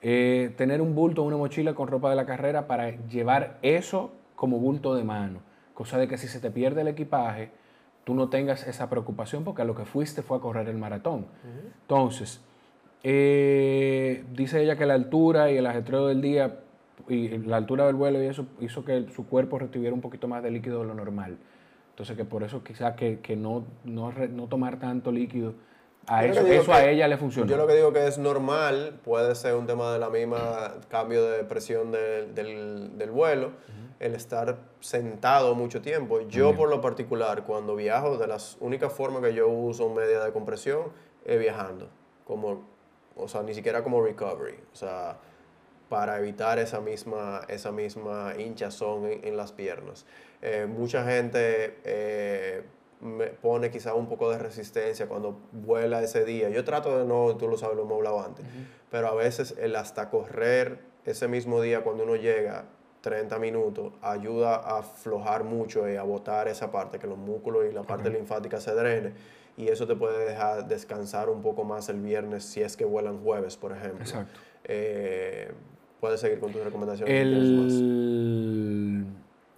[0.00, 4.58] Eh, tener un bulto, una mochila con ropa de la carrera para llevar eso como
[4.58, 5.38] bulto de mano.
[5.72, 7.52] Cosa de que si se te pierde el equipaje,
[8.02, 11.26] tú no tengas esa preocupación porque a lo que fuiste fue a correr el maratón.
[11.82, 12.40] Entonces,
[13.04, 16.58] eh, dice ella que la altura y el ajetreo del día
[17.08, 20.42] y la altura del vuelo y eso hizo que su cuerpo retuviera un poquito más
[20.42, 21.38] de líquido de lo normal.
[21.90, 25.54] Entonces que por eso quizás que, que no, no, no, tomar tanto líquido,
[26.06, 27.48] a eso, eso a ella le funciona.
[27.48, 31.24] Yo lo que digo que es normal, puede ser un tema de la misma cambio
[31.30, 33.52] de presión del, del, vuelo,
[34.02, 36.20] el estar sentado mucho tiempo.
[36.22, 40.32] Yo por lo particular, cuando viajo, de las únicas formas que yo uso media de
[40.32, 40.92] compresión
[41.24, 41.88] es viajando,
[42.26, 42.72] como
[43.16, 45.18] o sea, ni siquiera como recovery, o sea,
[45.88, 50.04] para evitar esa misma, esa misma hinchazón en, las piernas.
[50.40, 52.62] Eh, mucha gente eh,
[53.00, 56.48] me pone quizá un poco de resistencia cuando vuela ese día.
[56.48, 58.44] Yo trato de no, tú lo sabes, lo hemos hablado antes,
[58.90, 62.64] pero a veces el hasta correr ese mismo día cuando uno llega
[63.02, 67.74] 30 minutos ayuda a aflojar mucho y a botar esa parte, que los músculos y
[67.74, 69.12] la parte linfática se drene
[69.56, 73.18] y eso te puede dejar descansar un poco más el viernes si es que vuelan
[73.18, 74.00] jueves, por ejemplo.
[74.00, 74.40] Exacto.
[74.64, 75.52] Eh,
[76.00, 77.14] puedes seguir con tus recomendaciones.
[77.14, 79.04] El...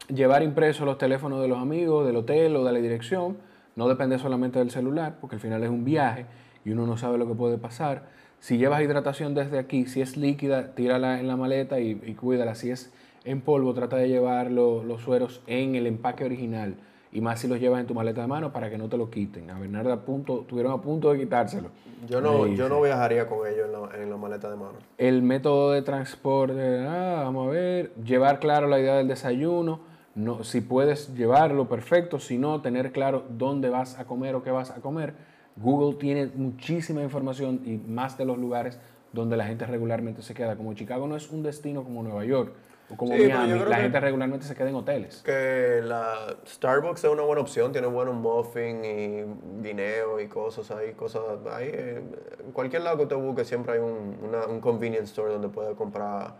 [0.08, 3.38] Llevar impresos los teléfonos de los amigos, del hotel o de la dirección,
[3.76, 6.26] no depende solamente del celular, porque al final es un viaje
[6.64, 8.08] y uno no sabe lo que puede pasar.
[8.40, 12.54] Si llevas hidratación desde aquí, si es líquida, tírala en la maleta y, cuídala.
[12.54, 12.92] Si es
[13.24, 16.76] en polvo, trata de llevar los sueros en el empaque original
[17.14, 19.08] y más si los llevas en tu maleta de mano para que no te lo
[19.08, 19.48] quiten.
[19.50, 21.70] A Bernardo a punto, tuvieron a punto de quitárselo.
[22.08, 24.72] Yo no, yo no viajaría con ellos en la, maleta de mano.
[24.98, 29.80] El método de transporte, ah, vamos a ver, llevar claro la idea del desayuno,
[30.16, 34.50] no, si puedes llevarlo, perfecto, si no, tener claro dónde vas a comer o qué
[34.50, 35.14] vas a comer.
[35.56, 38.78] Google tiene muchísima información y más de los lugares
[39.12, 40.56] donde la gente regularmente se queda.
[40.56, 42.52] Como Chicago no es un destino como Nueva York,
[42.96, 45.22] como Miami, la gente regularmente se queda en hoteles.
[45.22, 49.24] Que la Starbucks es una buena opción, tiene buenos muffins y
[49.62, 51.70] guineo y cosas ahí, cosas ahí.
[51.70, 54.18] En cualquier lado que usted busque siempre hay un,
[54.48, 56.34] un convenience store donde puede comprar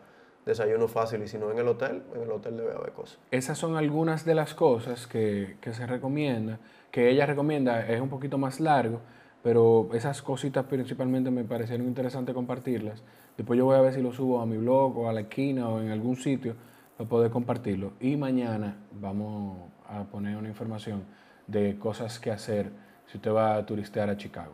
[0.45, 3.19] desayuno fácil y si no en el hotel, en el hotel debe haber cosas.
[3.31, 6.59] Esas son algunas de las cosas que, que se recomienda,
[6.91, 9.01] que ella recomienda, es un poquito más largo,
[9.45, 13.05] pero esas cositas principalmente me parecieron interesantes compartirlas
[13.37, 15.69] Después yo voy a ver si lo subo a mi blog o a la esquina
[15.69, 16.55] o en algún sitio
[16.97, 17.93] para poder compartirlo.
[18.01, 21.05] Y mañana vamos a poner una información
[21.47, 22.71] de cosas que hacer
[23.07, 24.53] si usted va a turistear a Chicago.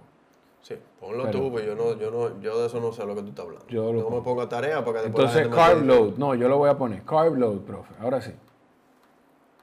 [0.63, 3.23] Sí, ponlo tú, pues yo, no, yo, no, yo de eso no sé lo que
[3.23, 3.67] tú estás hablando.
[3.69, 6.17] Yo no me pongo tarea para que Entonces, carb load.
[6.17, 7.03] No, yo lo voy a poner.
[7.03, 7.95] Carb load, profe.
[8.01, 8.33] Ahora sí.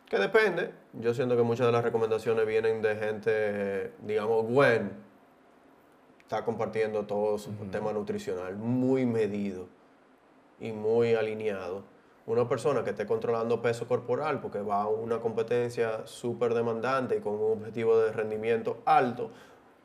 [0.07, 0.71] Que depende.
[0.93, 4.91] Yo siento que muchas de las recomendaciones vienen de gente, digamos, Gwen,
[6.27, 9.67] está compartiendo todo su tema nutricional muy medido
[10.59, 11.83] y muy alineado.
[12.25, 17.21] Una persona que esté controlando peso corporal porque va a una competencia súper demandante y
[17.21, 19.31] con un objetivo de rendimiento alto,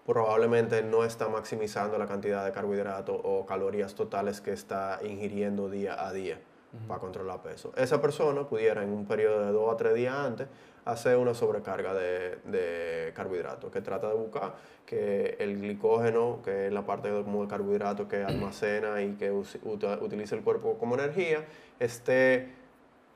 [0.05, 6.05] probablemente no está maximizando la cantidad de carbohidratos o calorías totales que está ingiriendo día
[6.05, 6.41] a día
[6.89, 7.73] para controlar peso.
[7.77, 10.49] Esa persona pudiera en un periodo de dos a tres días antes
[10.85, 14.55] hacer una sobrecarga de, de carbohidratos, que trata de buscar
[14.87, 20.35] que el glicógeno, que es la parte como de carbohidrato que almacena y que utiliza
[20.35, 21.45] el cuerpo como energía,
[21.79, 22.53] esté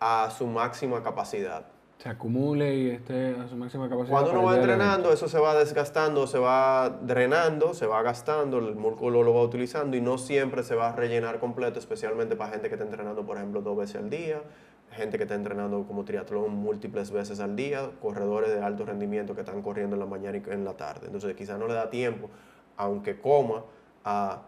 [0.01, 1.67] a su máxima capacidad.
[1.99, 4.11] Se acumule y esté a su máxima capacidad.
[4.13, 8.75] Cuando uno va entrenando, eso se va desgastando, se va drenando, se va gastando, el
[8.77, 12.69] músculo lo va utilizando y no siempre se va a rellenar completo, especialmente para gente
[12.69, 14.43] que está entrenando, por ejemplo, dos veces al día,
[14.91, 19.41] gente que está entrenando como triatlón múltiples veces al día, corredores de alto rendimiento que
[19.41, 21.07] están corriendo en la mañana y en la tarde.
[21.07, 22.29] Entonces quizás no le da tiempo,
[22.77, 23.65] aunque coma,
[24.05, 24.43] a,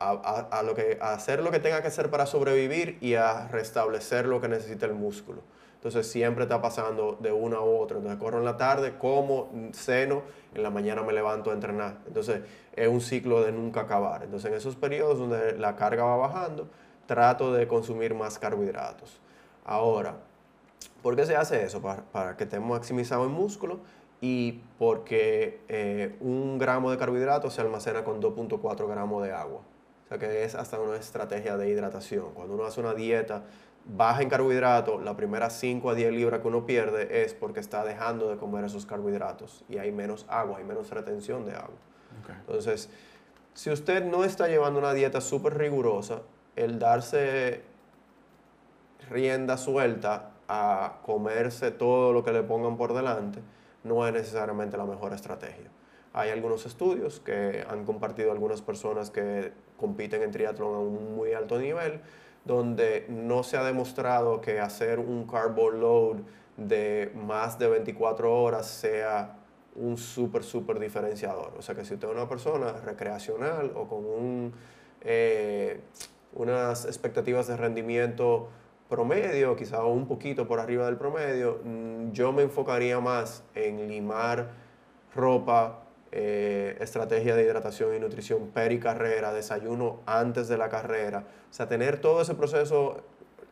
[0.00, 0.10] a-
[0.50, 3.46] a- a lo que, a hacer lo que tenga que hacer para sobrevivir y a
[3.48, 5.40] restablecer lo que necesita el músculo.
[5.78, 7.98] Entonces siempre está pasando de una a otra.
[7.98, 11.98] Entonces corro en la tarde, como, ceno, en la mañana me levanto a entrenar.
[12.04, 12.42] Entonces
[12.74, 14.24] es un ciclo de nunca acabar.
[14.24, 16.66] Entonces en esos periodos donde la carga va bajando,
[17.06, 19.20] trato de consumir más carbohidratos.
[19.64, 20.16] Ahora,
[21.00, 21.80] ¿por qué se hace eso?
[21.80, 23.78] Para, para que estemos maximizados en músculo
[24.20, 29.60] y porque eh, un gramo de carbohidratos se almacena con 2.4 gramos de agua.
[30.04, 32.32] O sea que es hasta una estrategia de hidratación.
[32.34, 33.44] Cuando uno hace una dieta
[33.88, 37.84] baja en carbohidratos, las primeras 5 a 10 libras que uno pierde es porque está
[37.84, 41.76] dejando de comer esos carbohidratos y hay menos agua, hay menos retención de agua.
[42.40, 42.90] Entonces,
[43.54, 46.20] si usted no está llevando una dieta súper rigurosa,
[46.56, 47.62] el darse
[49.08, 53.40] rienda suelta a comerse todo lo que le pongan por delante
[53.84, 55.70] no es necesariamente la mejor estrategia.
[56.12, 61.32] Hay algunos estudios que han compartido algunas personas que compiten en triatlón a un muy
[61.32, 62.00] alto nivel,
[62.48, 66.16] donde no se ha demostrado que hacer un carbo load
[66.56, 69.36] de más de 24 horas sea
[69.76, 71.52] un súper, diferenciador.
[71.58, 74.52] O sea que si usted es una persona recreacional o con
[75.02, 75.82] eh,
[76.32, 78.48] unas expectativas de rendimiento
[78.88, 84.52] promedio, quizá un poquito por arriba del promedio, mm, yo me enfocaría más en limar
[85.14, 91.24] ropa, eh, estrategia de hidratación y nutrición peri carrera, desayuno antes de la carrera.
[91.50, 93.02] O sea, tener todo ese proceso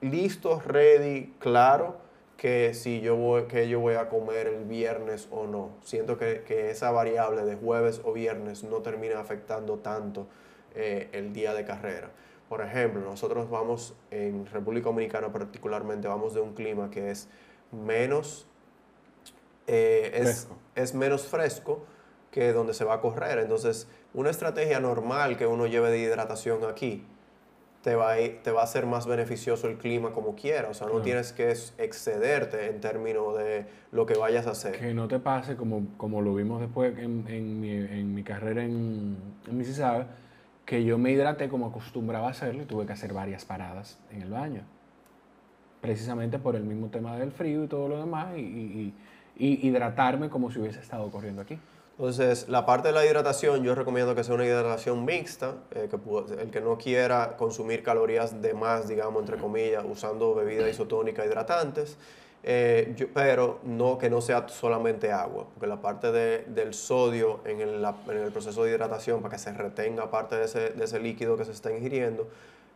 [0.01, 1.99] listo, ready, claro,
[2.37, 5.71] que si yo voy, que yo voy a comer el viernes o no.
[5.83, 10.27] Siento que, que esa variable de jueves o viernes no termina afectando tanto
[10.75, 12.11] eh, el día de carrera.
[12.49, 17.29] Por ejemplo, nosotros vamos en República Dominicana particularmente, vamos de un clima que es
[17.73, 18.47] menos,
[19.67, 21.85] eh, es, es menos fresco
[22.37, 23.39] que donde se va a correr.
[23.39, 27.03] Entonces, una estrategia normal que uno lleve de hidratación aquí
[27.83, 30.69] te va, a, te va a ser más beneficioso el clima como quiera.
[30.69, 31.05] O sea, no Claro.
[31.05, 34.79] tienes que excederte en términos de lo que vayas a hacer.
[34.79, 38.63] Que no te pase como, como lo vimos después en, en mi, en mi carrera
[38.63, 39.17] en,
[39.49, 40.09] en Mississauga,
[40.67, 44.21] que yo me hidraté como acostumbraba a hacerlo y tuve que hacer varias paradas en
[44.21, 44.61] el baño.
[45.81, 48.95] Precisamente por el mismo tema del frío y todo lo demás, y- y-
[49.39, 51.59] y hidratarme como si hubiese estado corriendo aquí.
[51.99, 55.97] Entonces, la parte de la hidratación, yo recomiendo que sea una hidratación mixta, eh, que
[56.43, 61.97] el que no quiera consumir calorías de más, digamos, entre comillas, usando bebida isotónica hidratantes,
[62.43, 67.63] eh, pero no que no sea solamente agua, porque la parte de- del sodio en
[67.63, 71.01] el, en el proceso de hidratación, para que se retenga parte de ese, de ese
[71.01, 72.29] líquido que se está ingiriendo,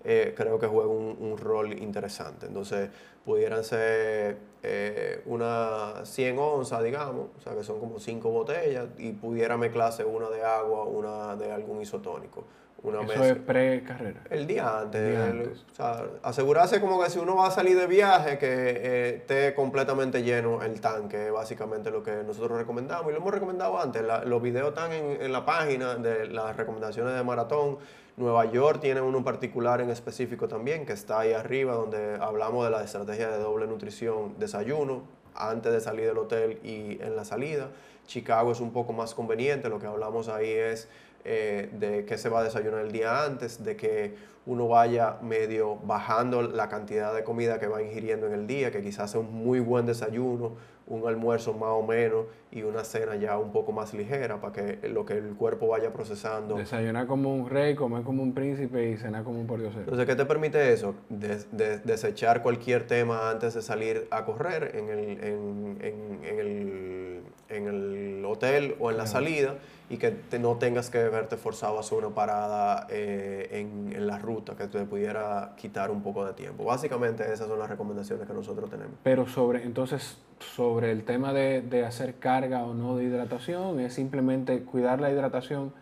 [0.05, 2.47] eh, creo que juega un, rol interesante.
[2.47, 2.91] Entonces,
[3.25, 9.13] pudieran ser eh, unas 100 onzas, digamos, o sea, que son como 5 botellas, y
[9.13, 12.45] pudiera mezclarse una de agua, una de algún isotónico.
[12.83, 14.21] Una Eso es pre-carrera.
[14.31, 15.01] El día antes.
[15.03, 15.65] El día el- antes.
[15.73, 19.53] o sea, asegurarse como que si uno va a salir de viaje, que eh, esté
[19.55, 23.09] completamente lleno el tanque, es básicamente lo que nosotros recomendamos.
[23.09, 24.03] Y lo hemos recomendado antes.
[24.03, 27.77] La- los videos están en, en la página de las recomendaciones de maratón.
[28.17, 32.71] Nueva York tiene uno particular en específico también, que está ahí arriba, donde hablamos de
[32.71, 35.03] la estrategia de doble nutrición, desayuno,
[35.35, 37.69] antes de salir del hotel y en la salida.
[38.07, 40.89] Chicago es un poco más conveniente, lo que hablamos ahí es
[41.25, 44.15] eh, de que se va a desayunar el día antes, de que
[44.47, 48.83] uno vaya medio bajando la cantidad de comida que va ingiriendo en el día, que
[48.83, 50.57] quizás sea un muy buen desayuno,
[50.87, 54.89] un almuerzo más o menos y una cena ya un poco más ligera para que
[54.89, 56.57] lo que el cuerpo vaya procesando.
[56.57, 59.83] Desayunar como un rey, comer como un príncipe y cenar como un pordiosero.
[59.83, 60.95] Entonces, ¿qué te permite eso?
[61.09, 66.39] Des- de- desechar cualquier tema antes de salir a correr en el, en, en- en
[66.41, 69.55] el, en el hotel o en la salida
[69.89, 74.07] y que te- no tengas que verte forzado a hacer una parada eh, en, en
[74.07, 76.65] la ruta que te pudiera quitar un poco de tiempo.
[76.65, 78.95] Básicamente esas son las recomendaciones que nosotros tenemos.
[79.03, 83.95] Pero sobre, entonces, sobre el tema de, de hacer carga o no de hidratación, es
[83.95, 85.73] simplemente cuidar la hidratación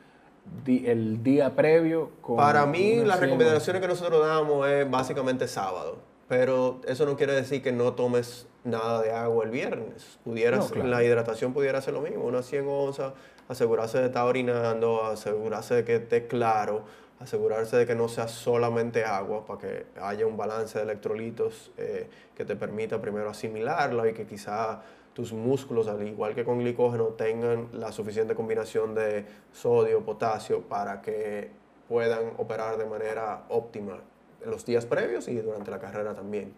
[0.67, 2.11] el día previo.
[2.21, 5.99] Con Para mí, las 100 recomendaciones que nosotros damos es básicamente sábado.
[6.27, 10.19] Pero eso no quiere decir que no tomes nada de agua el viernes.
[10.25, 10.89] Pudieras, No, claro.
[10.89, 13.13] La hidratación pudiera ser lo mismo, unas 100 onzas,
[13.49, 16.85] asegurarse de estar orinando, asegurarse de que esté claro,
[17.21, 22.09] asegurarse de que no sea solamente agua, para que haya un balance de electrolitos eh,
[22.37, 24.83] que te permita primero asimilarlo y que quizá
[25.19, 31.03] tus músculos, al igual que con glicógeno, tengan la suficiente combinación de sodio, potasio, para
[31.03, 31.51] que
[31.89, 33.99] puedan operar de manera óptima
[34.47, 36.55] los días previos y durante la carrera también.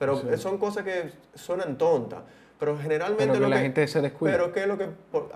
[0.00, 2.22] Pero son cosas que suenan tontas.
[2.58, 4.32] Pero generalmente pero la gente se descuida.
[4.32, 4.88] Pero ¿qué es lo que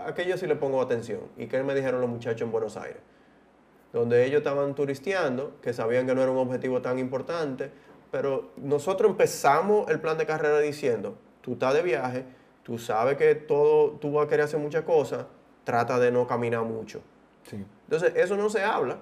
[0.04, 1.20] aquello sí le pongo atención?
[1.36, 2.98] ¿Y qué me dijeron los muchachos en Buenos Aires?
[3.92, 7.70] Donde ellos estaban turisteando, que sabían que no era un objetivo tan importante,
[8.10, 12.24] pero nosotros empezamos el plan de carrera diciendo, tú estás de viaje,
[12.66, 15.24] tú sabes que todo, tú vas a querer hacer muchas cosas,
[15.62, 17.00] trata de no caminar mucho.
[17.52, 18.98] Entonces, eso no se habla,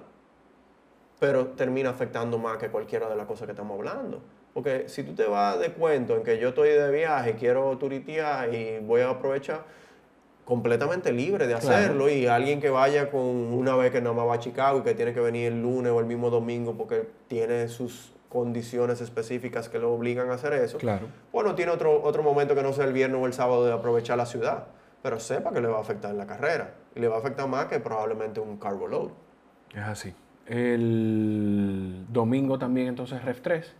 [1.19, 4.21] pero termina afectando más que cualquiera de las cosas que estamos hablando.
[4.53, 8.53] Porque si tú te vas de cuento en que yo estoy de viaje, quiero turitear
[8.53, 9.63] y voy a aprovechar,
[10.45, 14.35] completamente libre de hacerlo y alguien que vaya con una vez que nada más va
[14.35, 17.67] a Chicago y que tiene que venir el lunes o el mismo domingo porque tiene
[17.67, 20.77] sus condiciones específicas que lo obligan a hacer eso.
[20.77, 21.07] Claro.
[21.31, 24.17] Bueno, tiene otro, otro momento que no sea el viernes o el sábado de aprovechar
[24.17, 24.67] la ciudad,
[25.01, 27.47] pero sepa que le va a afectar en la carrera y le va a afectar
[27.47, 29.11] más que probablemente un carbo load.
[29.73, 30.13] Es así.
[30.47, 33.75] El domingo también entonces Ref 3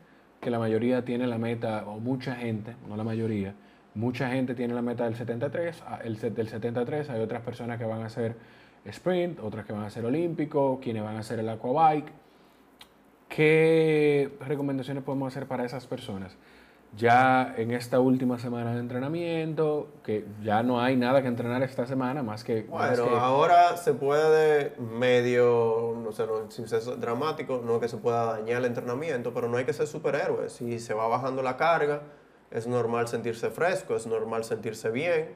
[0.45, 3.55] que la mayoría tiene la meta, o mucha gente, no la mayoría,
[3.95, 7.85] mucha gente tiene la meta del 73, ah, el del 73, hay otras personas que
[7.85, 8.35] van a hacer
[8.85, 12.11] sprint, otras que van a hacer olímpico, quienes van a hacer el aquabike.
[13.29, 16.37] ¿Qué recomendaciones podemos hacer para esas personas?
[16.97, 21.85] ya en esta última semana de entrenamiento, que ya no hay nada que entrenar esta
[21.85, 22.63] semana más que...
[22.63, 28.37] Bueno, ahora se puede medio, no sé, no, sin ser dramático, no que se pueda
[28.37, 30.49] dañar el entrenamiento, pero no hay que ser superhéroe.
[30.49, 32.03] Si se va bajando la carga,
[32.49, 35.35] es normal sentirse fresco, es normal sentirse bien,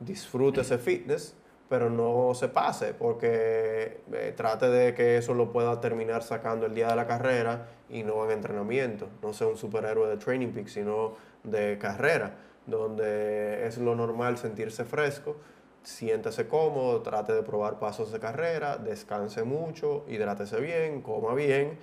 [0.00, 1.36] disfrute ese fitness
[1.68, 6.74] pero no se pase porque eh, trate de que eso lo pueda terminar sacando el
[6.74, 10.68] día de la carrera y no en entrenamiento, no sea un superhéroe de Training Peak,
[10.68, 12.36] sino de carrera,
[12.66, 15.36] donde es lo normal sentirse fresco,
[15.82, 21.78] siéntese cómodo, trate de probar pasos de carrera, descanse mucho, hidrátese bien, coma bien,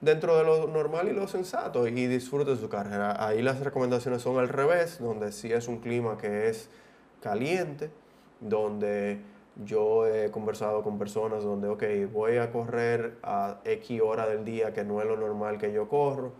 [0.00, 3.26] dentro de lo normal y lo sensato y disfrute su carrera.
[3.26, 6.70] Ahí las recomendaciones son al revés, donde si es un clima que es
[7.20, 7.90] caliente,
[8.40, 9.20] donde
[9.64, 11.82] yo he conversado con personas donde, ok,
[12.12, 15.88] voy a correr a X hora del día, que no es lo normal que yo
[15.88, 16.32] corro,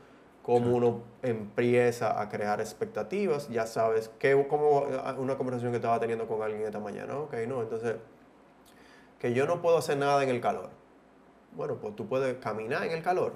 [0.42, 4.84] cómo uno empieza a crear expectativas, ya sabes, que, como
[5.18, 7.96] una conversación que estaba teniendo con alguien esta mañana, ok, no, entonces,
[9.18, 10.70] que yo no puedo hacer nada en el calor.
[11.56, 13.32] Bueno, pues tú puedes caminar en el calor.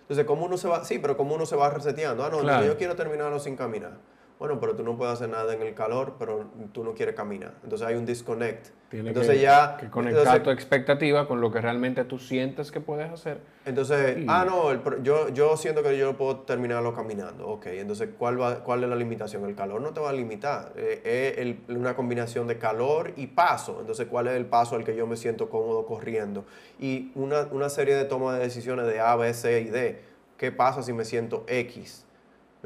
[0.00, 0.84] Entonces, ¿cómo uno se va?
[0.84, 2.24] Sí, pero ¿cómo uno se va reseteando?
[2.24, 3.98] Ah, no, yo quiero terminarlo sin caminar
[4.38, 7.54] bueno, pero tú no puedes hacer nada en el calor, pero tú no quieres caminar.
[7.64, 8.68] Entonces hay un disconnect.
[8.90, 12.80] Tienes entonces que, ya, que conectar tu expectativa con lo que realmente tú sientes que
[12.80, 13.40] puedes hacer.
[13.64, 17.48] Entonces, ah, no, yo, yo siento que yo puedo terminarlo caminando.
[17.48, 19.44] Ok, entonces, ¿cuál, va, ¿cuál es la limitación?
[19.46, 20.72] El calor no te va a limitar.
[20.76, 23.78] Eh, es una combinación de calor y paso.
[23.80, 26.44] Entonces, ¿cuál es el paso al que yo me siento cómodo corriendo?
[26.78, 29.98] Y una, una serie de tomas de decisiones de A, B, C y D.
[30.36, 32.05] ¿Qué pasa si me siento X?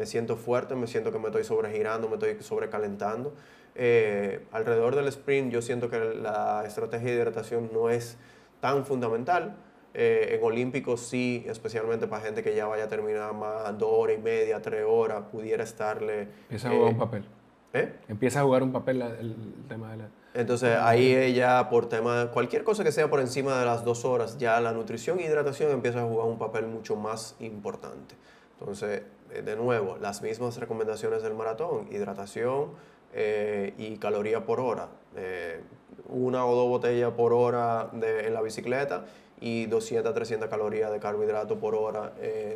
[0.01, 3.35] Me siento fuerte, me siento que me estoy sobregirando, me estoy sobrecalentando.
[3.75, 8.17] Eh, alrededor del sprint yo siento que la estrategia de hidratación no es
[8.61, 9.57] tan fundamental.
[9.93, 14.17] Eh, en Olímpicos sí, especialmente para gente que ya vaya a terminar más dos horas
[14.19, 16.29] y media, tres horas, pudiera estarle...
[16.45, 17.25] Empieza a jugar un eh, papel.
[17.75, 17.93] ¿Eh?
[18.09, 19.37] Empieza a jugar un papel el,
[19.69, 20.09] tema de la...
[20.33, 24.39] Entonces ahí ella por tema, cualquier cosa que sea por encima de las dos horas,
[24.39, 28.15] ya la nutrición y hidratación empieza a jugar un papel mucho más importante.
[28.59, 29.03] Entonces,
[29.43, 32.71] de nuevo, las mismas recomendaciones del maratón, hidratación
[33.13, 34.89] eh, y caloría por hora.
[35.17, 35.61] Eh,
[36.09, 39.05] una o dos botellas por hora de, en la bicicleta
[39.41, 42.13] y 200 300 calorías de carbohidrato por hora,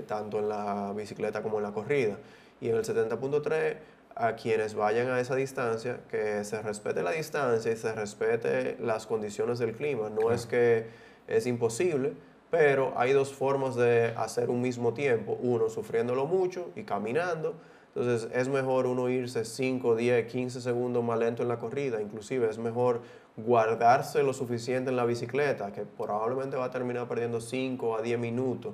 [0.07, 2.19] tanto en la bicicleta como en la corrida.
[2.61, 3.77] Y en el 70.3,
[4.17, 9.07] a quienes vayan a esa distancia, que se respete la distancia y se respete las
[9.07, 10.11] condiciones del clima.
[10.11, 10.87] No es que
[11.27, 12.15] es imposible,
[12.57, 17.57] pero hay dos formas de hacer un mismo tiempo, uno sufriéndolo mucho y caminando.
[17.89, 22.49] Entonces es mejor uno irse 5, 10, 15 segundos más lento en la corrida, inclusive
[22.49, 23.01] es mejor
[23.37, 28.21] guardarse lo suficiente en la bicicleta, que probablemente va a terminar perdiendo 5 a 10
[28.21, 28.73] minutos,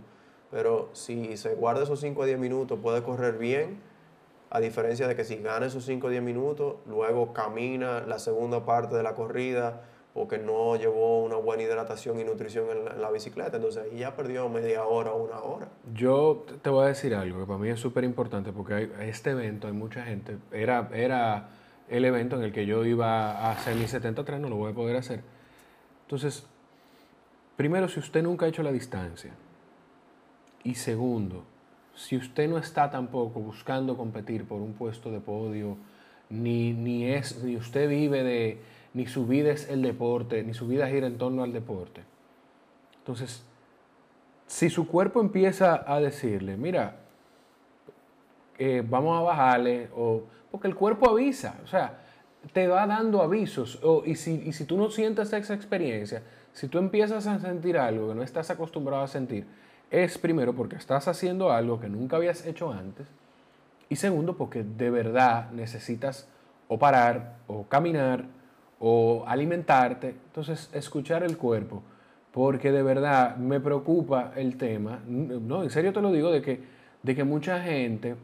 [0.51, 3.81] pero si se guarda esos 5 a 10 minutos puede correr bien,
[4.51, 8.67] a diferencia de que si gana esos 5 a 10 minutos, luego camina la segunda
[8.67, 9.85] parte de la corrida
[10.15, 13.57] o que no llevó una buena hidratación y nutrición en la, bicicleta.
[13.57, 15.69] Entonces ahí ya perdió media hora o una hora.
[15.95, 19.31] Yo te voy a decir algo que para mí es súper importante porque hay, este
[19.31, 20.39] evento hay mucha gente.
[20.51, 21.51] Era, era
[21.89, 24.75] el evento en el que yo iba a hacer mi 73, no lo voy a
[24.75, 25.23] poder hacer.
[26.03, 26.45] Entonces,
[27.57, 29.33] primero, si usted nunca ha hecho la distancia.
[30.63, 31.45] Y segundo,
[31.95, 35.77] si usted no está tampoco buscando competir por un puesto de podio,
[36.29, 38.61] ni, ni, es, ni usted vive de,
[38.93, 42.03] ni su vida es el deporte, ni su vida gira en torno al deporte.
[42.99, 43.43] Entonces,
[44.47, 46.97] si su cuerpo empieza a decirle, mira,
[48.59, 52.01] eh, vamos a bajarle, o, porque el cuerpo avisa, o sea,
[52.53, 56.23] te va dando avisos, y, si, y si tú no sientes esa experiencia,
[56.53, 59.47] si tú empiezas a sentir algo que no estás acostumbrado a sentir,
[59.91, 63.07] es primero porque estás haciendo algo que nunca habías hecho antes,
[63.89, 66.29] y segundo porque de verdad necesitas
[66.69, 68.25] o parar, o caminar,
[68.81, 70.09] o alimentarte.
[70.09, 71.83] Entonces, escuchar el cuerpo,
[72.33, 76.61] porque de verdad me preocupa el tema, no, en serio te lo digo, de que,
[77.03, 78.17] de que mucha gente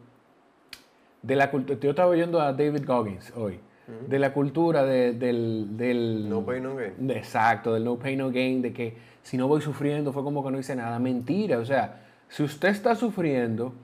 [1.22, 3.60] de la cultura, yo estaba oyendo a David Goggins hoy,
[4.08, 7.10] de la cultura del, No pain, no gain.
[7.10, 10.50] Exacto, del no pain, no gain, de que si no voy sufriendo fue como que
[10.50, 10.98] no hice nada.
[10.98, 13.74] Mentira, o sea, si usted está sufriendo,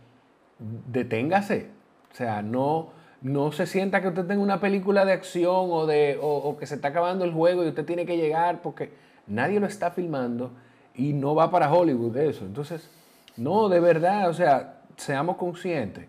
[0.58, 1.68] deténgase.
[2.10, 2.90] O sea, no,
[3.22, 6.74] no se sienta que usted tenga una película de acción o, de, o que se
[6.74, 8.92] está acabando el juego y usted tiene que llegar porque
[9.26, 10.50] nadie lo está filmando
[10.94, 12.44] y no va para Hollywood eso.
[12.44, 12.90] Entonces,
[13.36, 16.06] no, de verdad, o sea, seamos conscientes.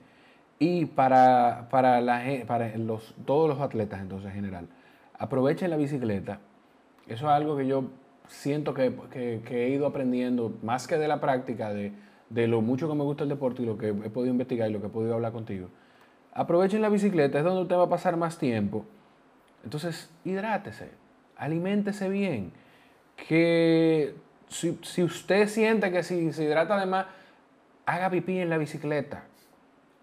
[0.59, 4.67] Y para, para, la, para los, todos los atletas, entonces, en general,
[5.17, 6.39] aprovechen la bicicleta.
[7.07, 7.85] Eso es algo que yo
[8.27, 8.93] siento que,
[9.49, 11.91] he ido aprendiendo, más que de la práctica, de,
[12.29, 14.73] de, lo mucho que me gusta el deporte y lo que he podido investigar y
[14.73, 15.69] lo que he podido hablar contigo.
[16.33, 18.85] Aprovechen la bicicleta, es donde usted va a pasar más tiempo.
[19.63, 20.89] Entonces, hidrátese,
[21.37, 22.51] aliméntese bien.
[23.15, 24.15] Que
[24.47, 27.05] si, usted siente que si se hidrata además,
[27.85, 29.23] haga pipí en la bicicleta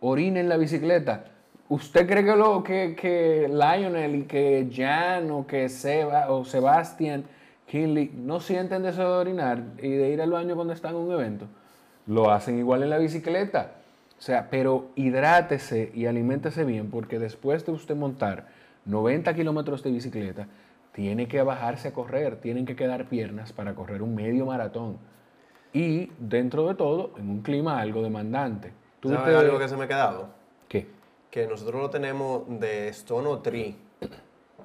[0.00, 1.24] orine en la bicicleta.
[1.68, 7.24] ¿Usted cree que, lo, que, que Lionel y que Jan o que Seba o Sebastián
[7.66, 11.12] Kinley no sienten deseo de orinar y de ir al baño cuando están en un
[11.12, 11.46] evento?
[12.06, 13.74] Lo hacen igual en la bicicleta.
[14.20, 18.48] O sea, pero hidrátese y aliméntese bien porque después de usted montar
[18.84, 20.46] 90 kilómetros de bicicleta,
[20.92, 24.98] tiene que bajarse a correr, tienen que quedar piernas para correr un medio maratón.
[25.72, 28.74] Y dentro de todo, en un clima algo demandante.
[29.02, 30.28] ¿Sabes algo que se me ha quedado?
[30.68, 30.86] ¿Qué?
[31.30, 33.74] Que nosotros lo tenemos de Stone Tree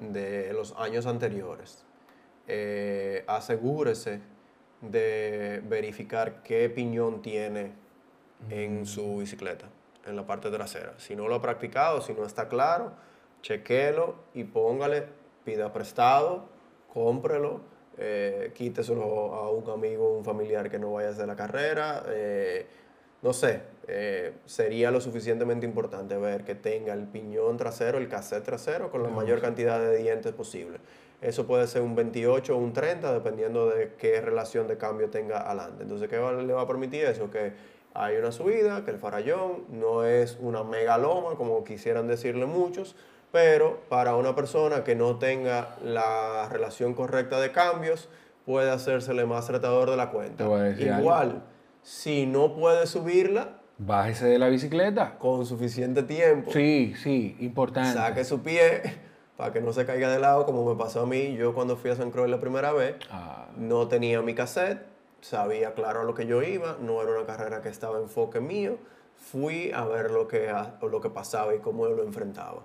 [0.00, 1.82] de los años anteriores.
[2.46, 4.20] Eh, asegúrese
[4.82, 7.85] de verificar qué piñón tiene
[8.50, 8.86] en mm.
[8.86, 9.66] su bicicleta,
[10.06, 10.94] en la parte trasera.
[10.98, 12.92] Si no lo ha practicado, si no está claro,
[13.42, 15.04] chequelo y póngale,
[15.44, 16.48] pida prestado,
[16.92, 17.60] cómprelo,
[17.98, 22.04] eh, quíteselo a un amigo, un familiar que no vaya a hacer la carrera.
[22.08, 22.66] Eh,
[23.22, 28.44] no sé, eh, sería lo suficientemente importante ver que tenga el piñón trasero, el cassette
[28.44, 30.78] trasero con la mayor cantidad de dientes posible.
[31.22, 35.40] Eso puede ser un 28 o un 30, dependiendo de qué relación de cambio tenga
[35.40, 35.82] adelante.
[35.82, 37.30] Entonces, ¿qué le va a permitir eso?
[37.30, 37.52] Que
[37.96, 42.94] hay una subida, que el farallón no es una megaloma, como quisieran decirle muchos,
[43.32, 48.08] pero para una persona que no tenga la relación correcta de cambios,
[48.44, 50.44] puede hacérsele más retador de la cuenta.
[50.78, 51.42] Igual
[51.86, 55.18] si no puede subirla, bájese de la bicicleta.
[55.18, 56.50] Con suficiente tiempo.
[56.50, 57.92] Sí, sí, importante.
[57.92, 58.82] Saque su pie
[59.36, 61.36] para que no se caiga de lado, como me pasó a mí.
[61.36, 63.46] Yo cuando fui a San Croix la primera vez, ah.
[63.56, 64.84] no tenía mi cassette,
[65.28, 68.40] sabía claro a lo que yo iba, no era una carrera que estaba en enfoque
[68.40, 68.78] mío.
[69.16, 70.52] Fui a ver lo que,
[70.82, 72.62] lo que pasaba y cómo lo enfrentaba.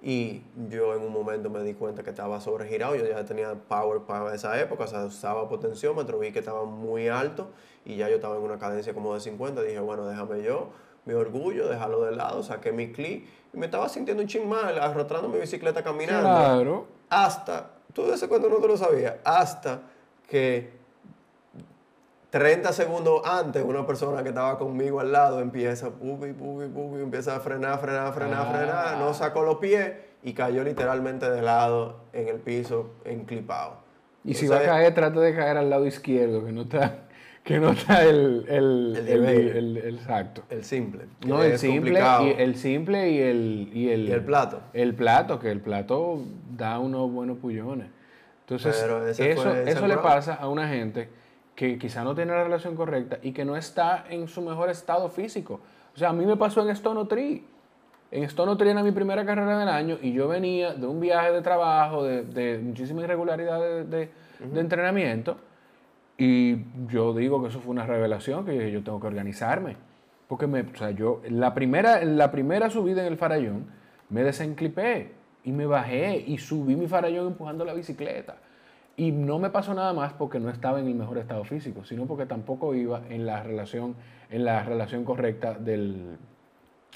[0.00, 4.02] Y yo en un momento me di cuenta que estaba sobregirado, yo ya tenía power
[4.02, 7.48] para esa época, o sea, usaba potenciómetro, vi que estaba muy alto
[7.86, 10.68] y ya yo estaba en una cadencia como de 50, dije, bueno, déjame yo,
[11.06, 14.78] mi orgullo, dejarlo de lado, saqué mi clic y me estaba sintiendo un ching mal,
[14.78, 16.28] arrastrando mi bicicleta caminando.
[16.28, 16.86] Claro.
[17.08, 19.80] Hasta, todo ese cuento no te lo sabía, hasta
[20.28, 20.83] que
[22.34, 27.36] 30 segundos antes, una persona que estaba conmigo al lado empieza, pupi, pupi, pupi, empieza
[27.36, 29.92] a frenar, frenar, frenar, frenar, no sacó los pies
[30.24, 33.76] y cayó literalmente de lado en el piso, enclipado.
[34.24, 37.04] Y si va a caer, trata de caer al lado izquierdo, que no está,
[37.44, 40.42] que no está el, el, el, el, exacto.
[40.50, 41.04] El simple.
[41.24, 44.08] No, el simple, y, el simple y el, y el...
[44.08, 44.60] Y el plato.
[44.72, 47.86] El plato, que el plato da unos buenos pullones.
[48.40, 48.74] Entonces,
[49.20, 51.22] eso, eso le pasa a una gente
[51.54, 55.08] que quizá no tiene la relación correcta y que no está en su mejor estado
[55.08, 55.60] físico.
[55.94, 57.44] O sea, a mí me pasó en Stone Tree.
[58.10, 61.32] En Stone Tree era mi primera carrera del año y yo venía de un viaje
[61.32, 65.36] de trabajo, de, de muchísima irregularidad de, de, entrenamiento.
[66.18, 69.76] Y yo digo que eso fue una revelación, que yo tengo que organizarme.
[70.28, 73.66] Porque me, o sea, yo, la primera, la primera subida en el farallón,
[74.08, 75.12] me desenclipé
[75.44, 78.36] y me bajé y subí mi farallón empujando la bicicleta.
[78.96, 82.06] Y no me pasó nada más porque no estaba en el mejor estado físico, sino
[82.06, 83.96] porque tampoco iba en la relación,
[84.30, 86.16] en la relación correcta del,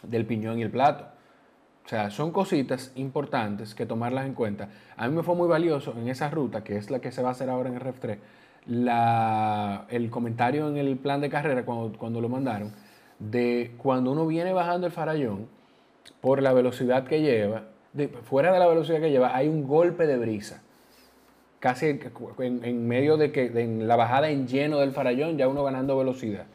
[0.04, 1.06] del piñón y el plato.
[1.84, 4.68] O sea, son cositas importantes que tomarlas en cuenta.
[4.96, 7.30] A mí me fue muy valioso en esa ruta, que es la que se va
[7.30, 8.18] a hacer ahora en el REF 3,
[8.66, 12.74] la, el comentario en el plan de carrera cuando, cuando lo mandaron,
[13.18, 15.48] de cuando uno viene bajando el farallón,
[16.20, 17.64] por la velocidad que lleva,
[18.24, 20.62] fuera de la velocidad que lleva, hay un golpe de brisa.
[21.60, 22.00] Casi
[22.38, 26.46] en, medio de que en la bajada en lleno del farallón, ya uno ganando velocidad.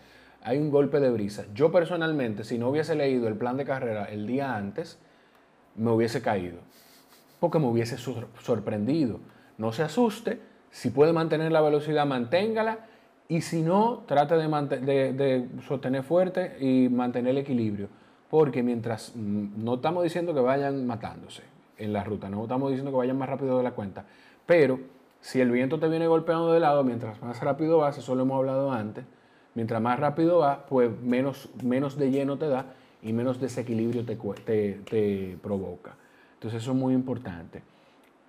[0.44, 1.46] Hay un golpe de brisa.
[1.54, 4.98] Yo personalmente, si no hubiese leído el plan de carrera el día antes,
[5.76, 6.60] me hubiese caído.
[7.40, 9.20] Porque me hubiese sorprendido.
[9.58, 10.40] No se asuste.
[10.72, 12.80] Si puede mantener la velocidad, manténgala.
[13.28, 17.90] Y si no, trate de, de sostener fuerte y mantener el equilibrio
[18.34, 21.44] porque mientras mm, no estamos diciendo que vayan matándose
[21.78, 24.06] en la ruta, no estamos diciendo que vayan más rápido de la cuenta,
[24.48, 24.80] pero
[25.24, 28.38] si el viento te viene golpeando de lado, mientras más rápido vas, eso lo hemos
[28.40, 29.06] hablado antes,
[29.56, 32.66] mientras más rápido vas, pues menos, menos de lleno te da
[33.02, 34.18] y menos desequilibrio te,
[34.84, 35.96] te, provoca.
[36.34, 37.64] Entonces eso es muy importante.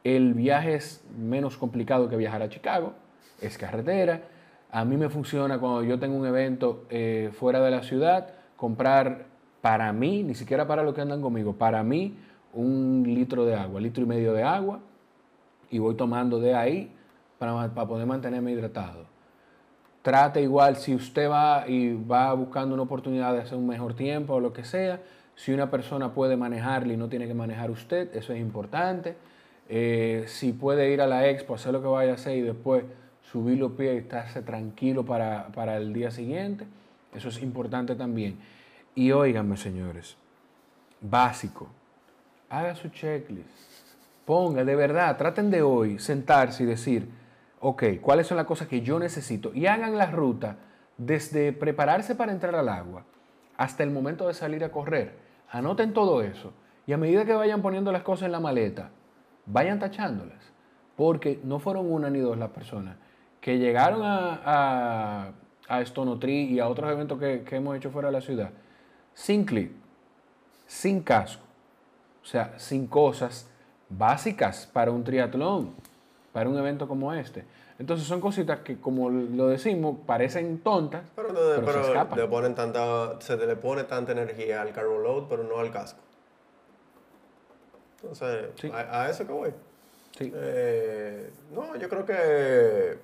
[0.05, 2.92] El viaje es menos complicado que viajar a Chicago,
[3.40, 4.22] es carretera.
[4.70, 9.26] A mí me funciona cuando yo tengo un evento eh, fuera de la ciudad, comprar
[9.61, 12.16] para mí, ni siquiera para los que andan conmigo, para mí
[12.53, 14.78] un litro de agua, litro y medio de agua,
[15.75, 16.93] y voy tomando de ahí
[17.37, 19.07] para, para poder mantenerme hidratado.
[20.03, 24.35] Trate igual, si usted va y va buscando una oportunidad de hacer un mejor tiempo
[24.35, 25.01] o lo que sea,
[25.35, 29.16] si una persona puede manejarle y no tiene que manejar usted, eso es importante.
[29.68, 32.85] Eh, si puede ir a la expo, hacer lo que vaya a hacer y después
[33.33, 36.66] subir los pies y estarse tranquilo para, para el día siguiente,
[37.12, 38.39] eso es importante también.
[38.95, 40.16] Y óiganme, señores,
[41.01, 41.66] básico,
[42.49, 43.84] haga su checklist,
[44.25, 47.09] ponga, de verdad, traten de hoy sentarse y decir,
[47.61, 49.53] ok, ¿cuáles son las cosas que yo necesito?
[49.55, 50.57] Y hagan la ruta
[50.97, 53.05] desde prepararse para entrar al agua
[53.57, 55.16] hasta el momento de salir a correr.
[55.51, 56.53] Anoten todo eso
[56.87, 58.91] y a medida que vayan poniendo las cosas en la maleta,
[59.47, 60.53] vayan tachándolas,
[60.97, 62.97] porque no fueron una ni dos las personas
[63.41, 65.33] que llegaron a,
[65.68, 65.83] a,
[66.27, 68.51] y a otros eventos que, que hemos hecho fuera de la ciudad
[69.14, 69.72] sin clip,
[70.66, 71.45] sin casco,
[72.22, 73.49] o sea, sin cosas
[73.97, 75.74] básicas para un triatlón,
[76.32, 77.45] para un evento como este.
[77.78, 82.18] Entonces son cositas que, como lo decimos, parecen tontas, pero, se escapan.
[82.18, 85.99] Le ponen tanta, se le pone tanta energía al carbon load, pero no al casco.
[88.01, 89.51] Entonces, a, eso que voy.
[90.16, 90.32] Sí.
[90.32, 92.99] Eh, no, yo creo que,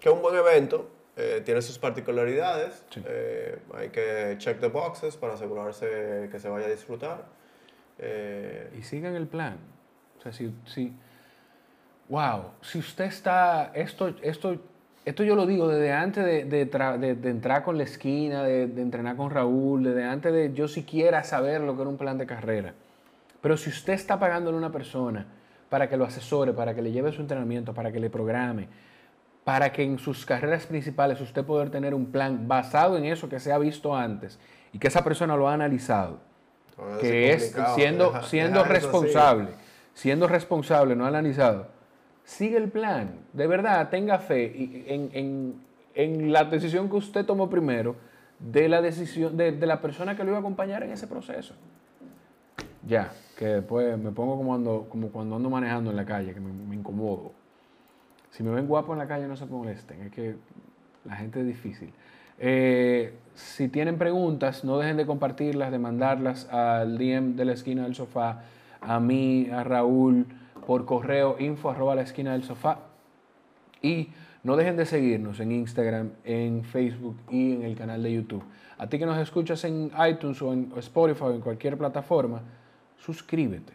[0.00, 2.84] que un buen evento eh, tiene sus particularidades.
[3.04, 7.26] Eh, hay que check the boxes para asegurarse que se vaya a disfrutar.
[8.76, 9.58] Y sigan el plan.
[10.20, 10.92] O sea, si, si,
[12.10, 14.58] wow, si usted está, esto, esto,
[15.06, 19.16] esto yo lo digo desde antes de, de, de, entrar con la esquina, de, entrenar
[19.16, 22.74] con Raúl, desde antes de yo siquiera saber lo que era un plan de carrera.
[23.40, 25.26] Pero si usted está pagándole a una persona
[25.70, 28.68] para que lo asesore, para que le lleve su entrenamiento, para que le programe,
[29.42, 33.40] para que en sus carreras principales usted pueda tener un plan basado en eso que
[33.40, 34.38] se ha visto antes
[34.74, 36.18] y que esa persona lo ha analizado,
[37.00, 39.48] que es siendo, siendo responsable,
[39.94, 41.68] siendo responsable, no analizado,
[42.24, 45.60] sigue el plan, de verdad, tenga fe en,
[45.94, 47.96] en, la decisión que usted tomó primero,
[48.38, 51.54] de la decisión de, la persona que lo iba a acompañar en ese proceso.
[52.86, 56.40] Ya, que después me pongo como, ando, como cuando ando manejando en la calle, que
[56.40, 57.32] me incomodo.
[58.30, 60.36] Si me ven guapo en la calle, no se molesten, es que
[61.04, 61.92] la gente es difícil.
[62.38, 67.82] Eh, si tienen preguntas, no dejen de compartirlas, de mandarlas al DM de la esquina
[67.82, 68.44] del sofá,
[68.80, 70.26] a mí, a Raúl,
[70.66, 72.78] por correo info arroba la esquina del sofá.
[73.82, 74.10] Y
[74.42, 78.44] no dejen de seguirnos en Instagram, en Facebook y en el canal de YouTube.
[78.78, 82.42] A ti que nos escuchas en iTunes o en Spotify o en cualquier plataforma,
[82.96, 83.74] suscríbete.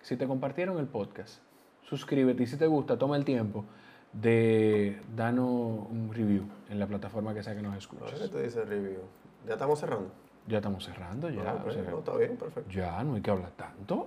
[0.00, 1.40] Si te compartieron el podcast,
[1.82, 3.64] suscríbete y si te gusta, toma el tiempo
[4.12, 8.18] de darnos un review en la plataforma que sea que nos escuches.
[8.18, 9.00] ¿Qué te dice review?
[9.46, 10.10] ¿Ya estamos cerrando?
[10.46, 11.44] Ya estamos cerrando, ya.
[11.44, 12.70] No, pues, está bien, perfecto.
[12.70, 14.04] Ya, no hay que hablar tanto.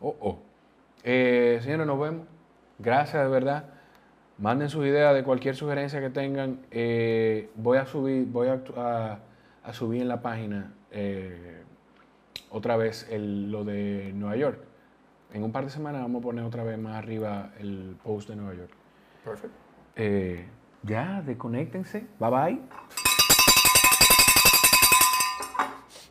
[0.00, 0.38] Oh, oh.
[1.04, 2.26] Eh, señores, nos vemos.
[2.78, 3.66] Gracias, de verdad.
[4.38, 6.60] Manden sus ideas de cualquier sugerencia que tengan.
[6.70, 9.20] Eh, voy a subir, voy a,
[9.64, 11.62] a, subir en la página eh,
[12.50, 14.68] otra vez el, lo de Nueva York
[15.32, 18.36] en un par de semanas vamos a poner otra vez más arriba el post de
[18.36, 18.70] Nueva York.
[19.24, 19.56] Perfecto.
[19.96, 20.46] Eh,
[20.82, 22.06] ya, desconéctense.
[22.18, 22.60] Bye bye.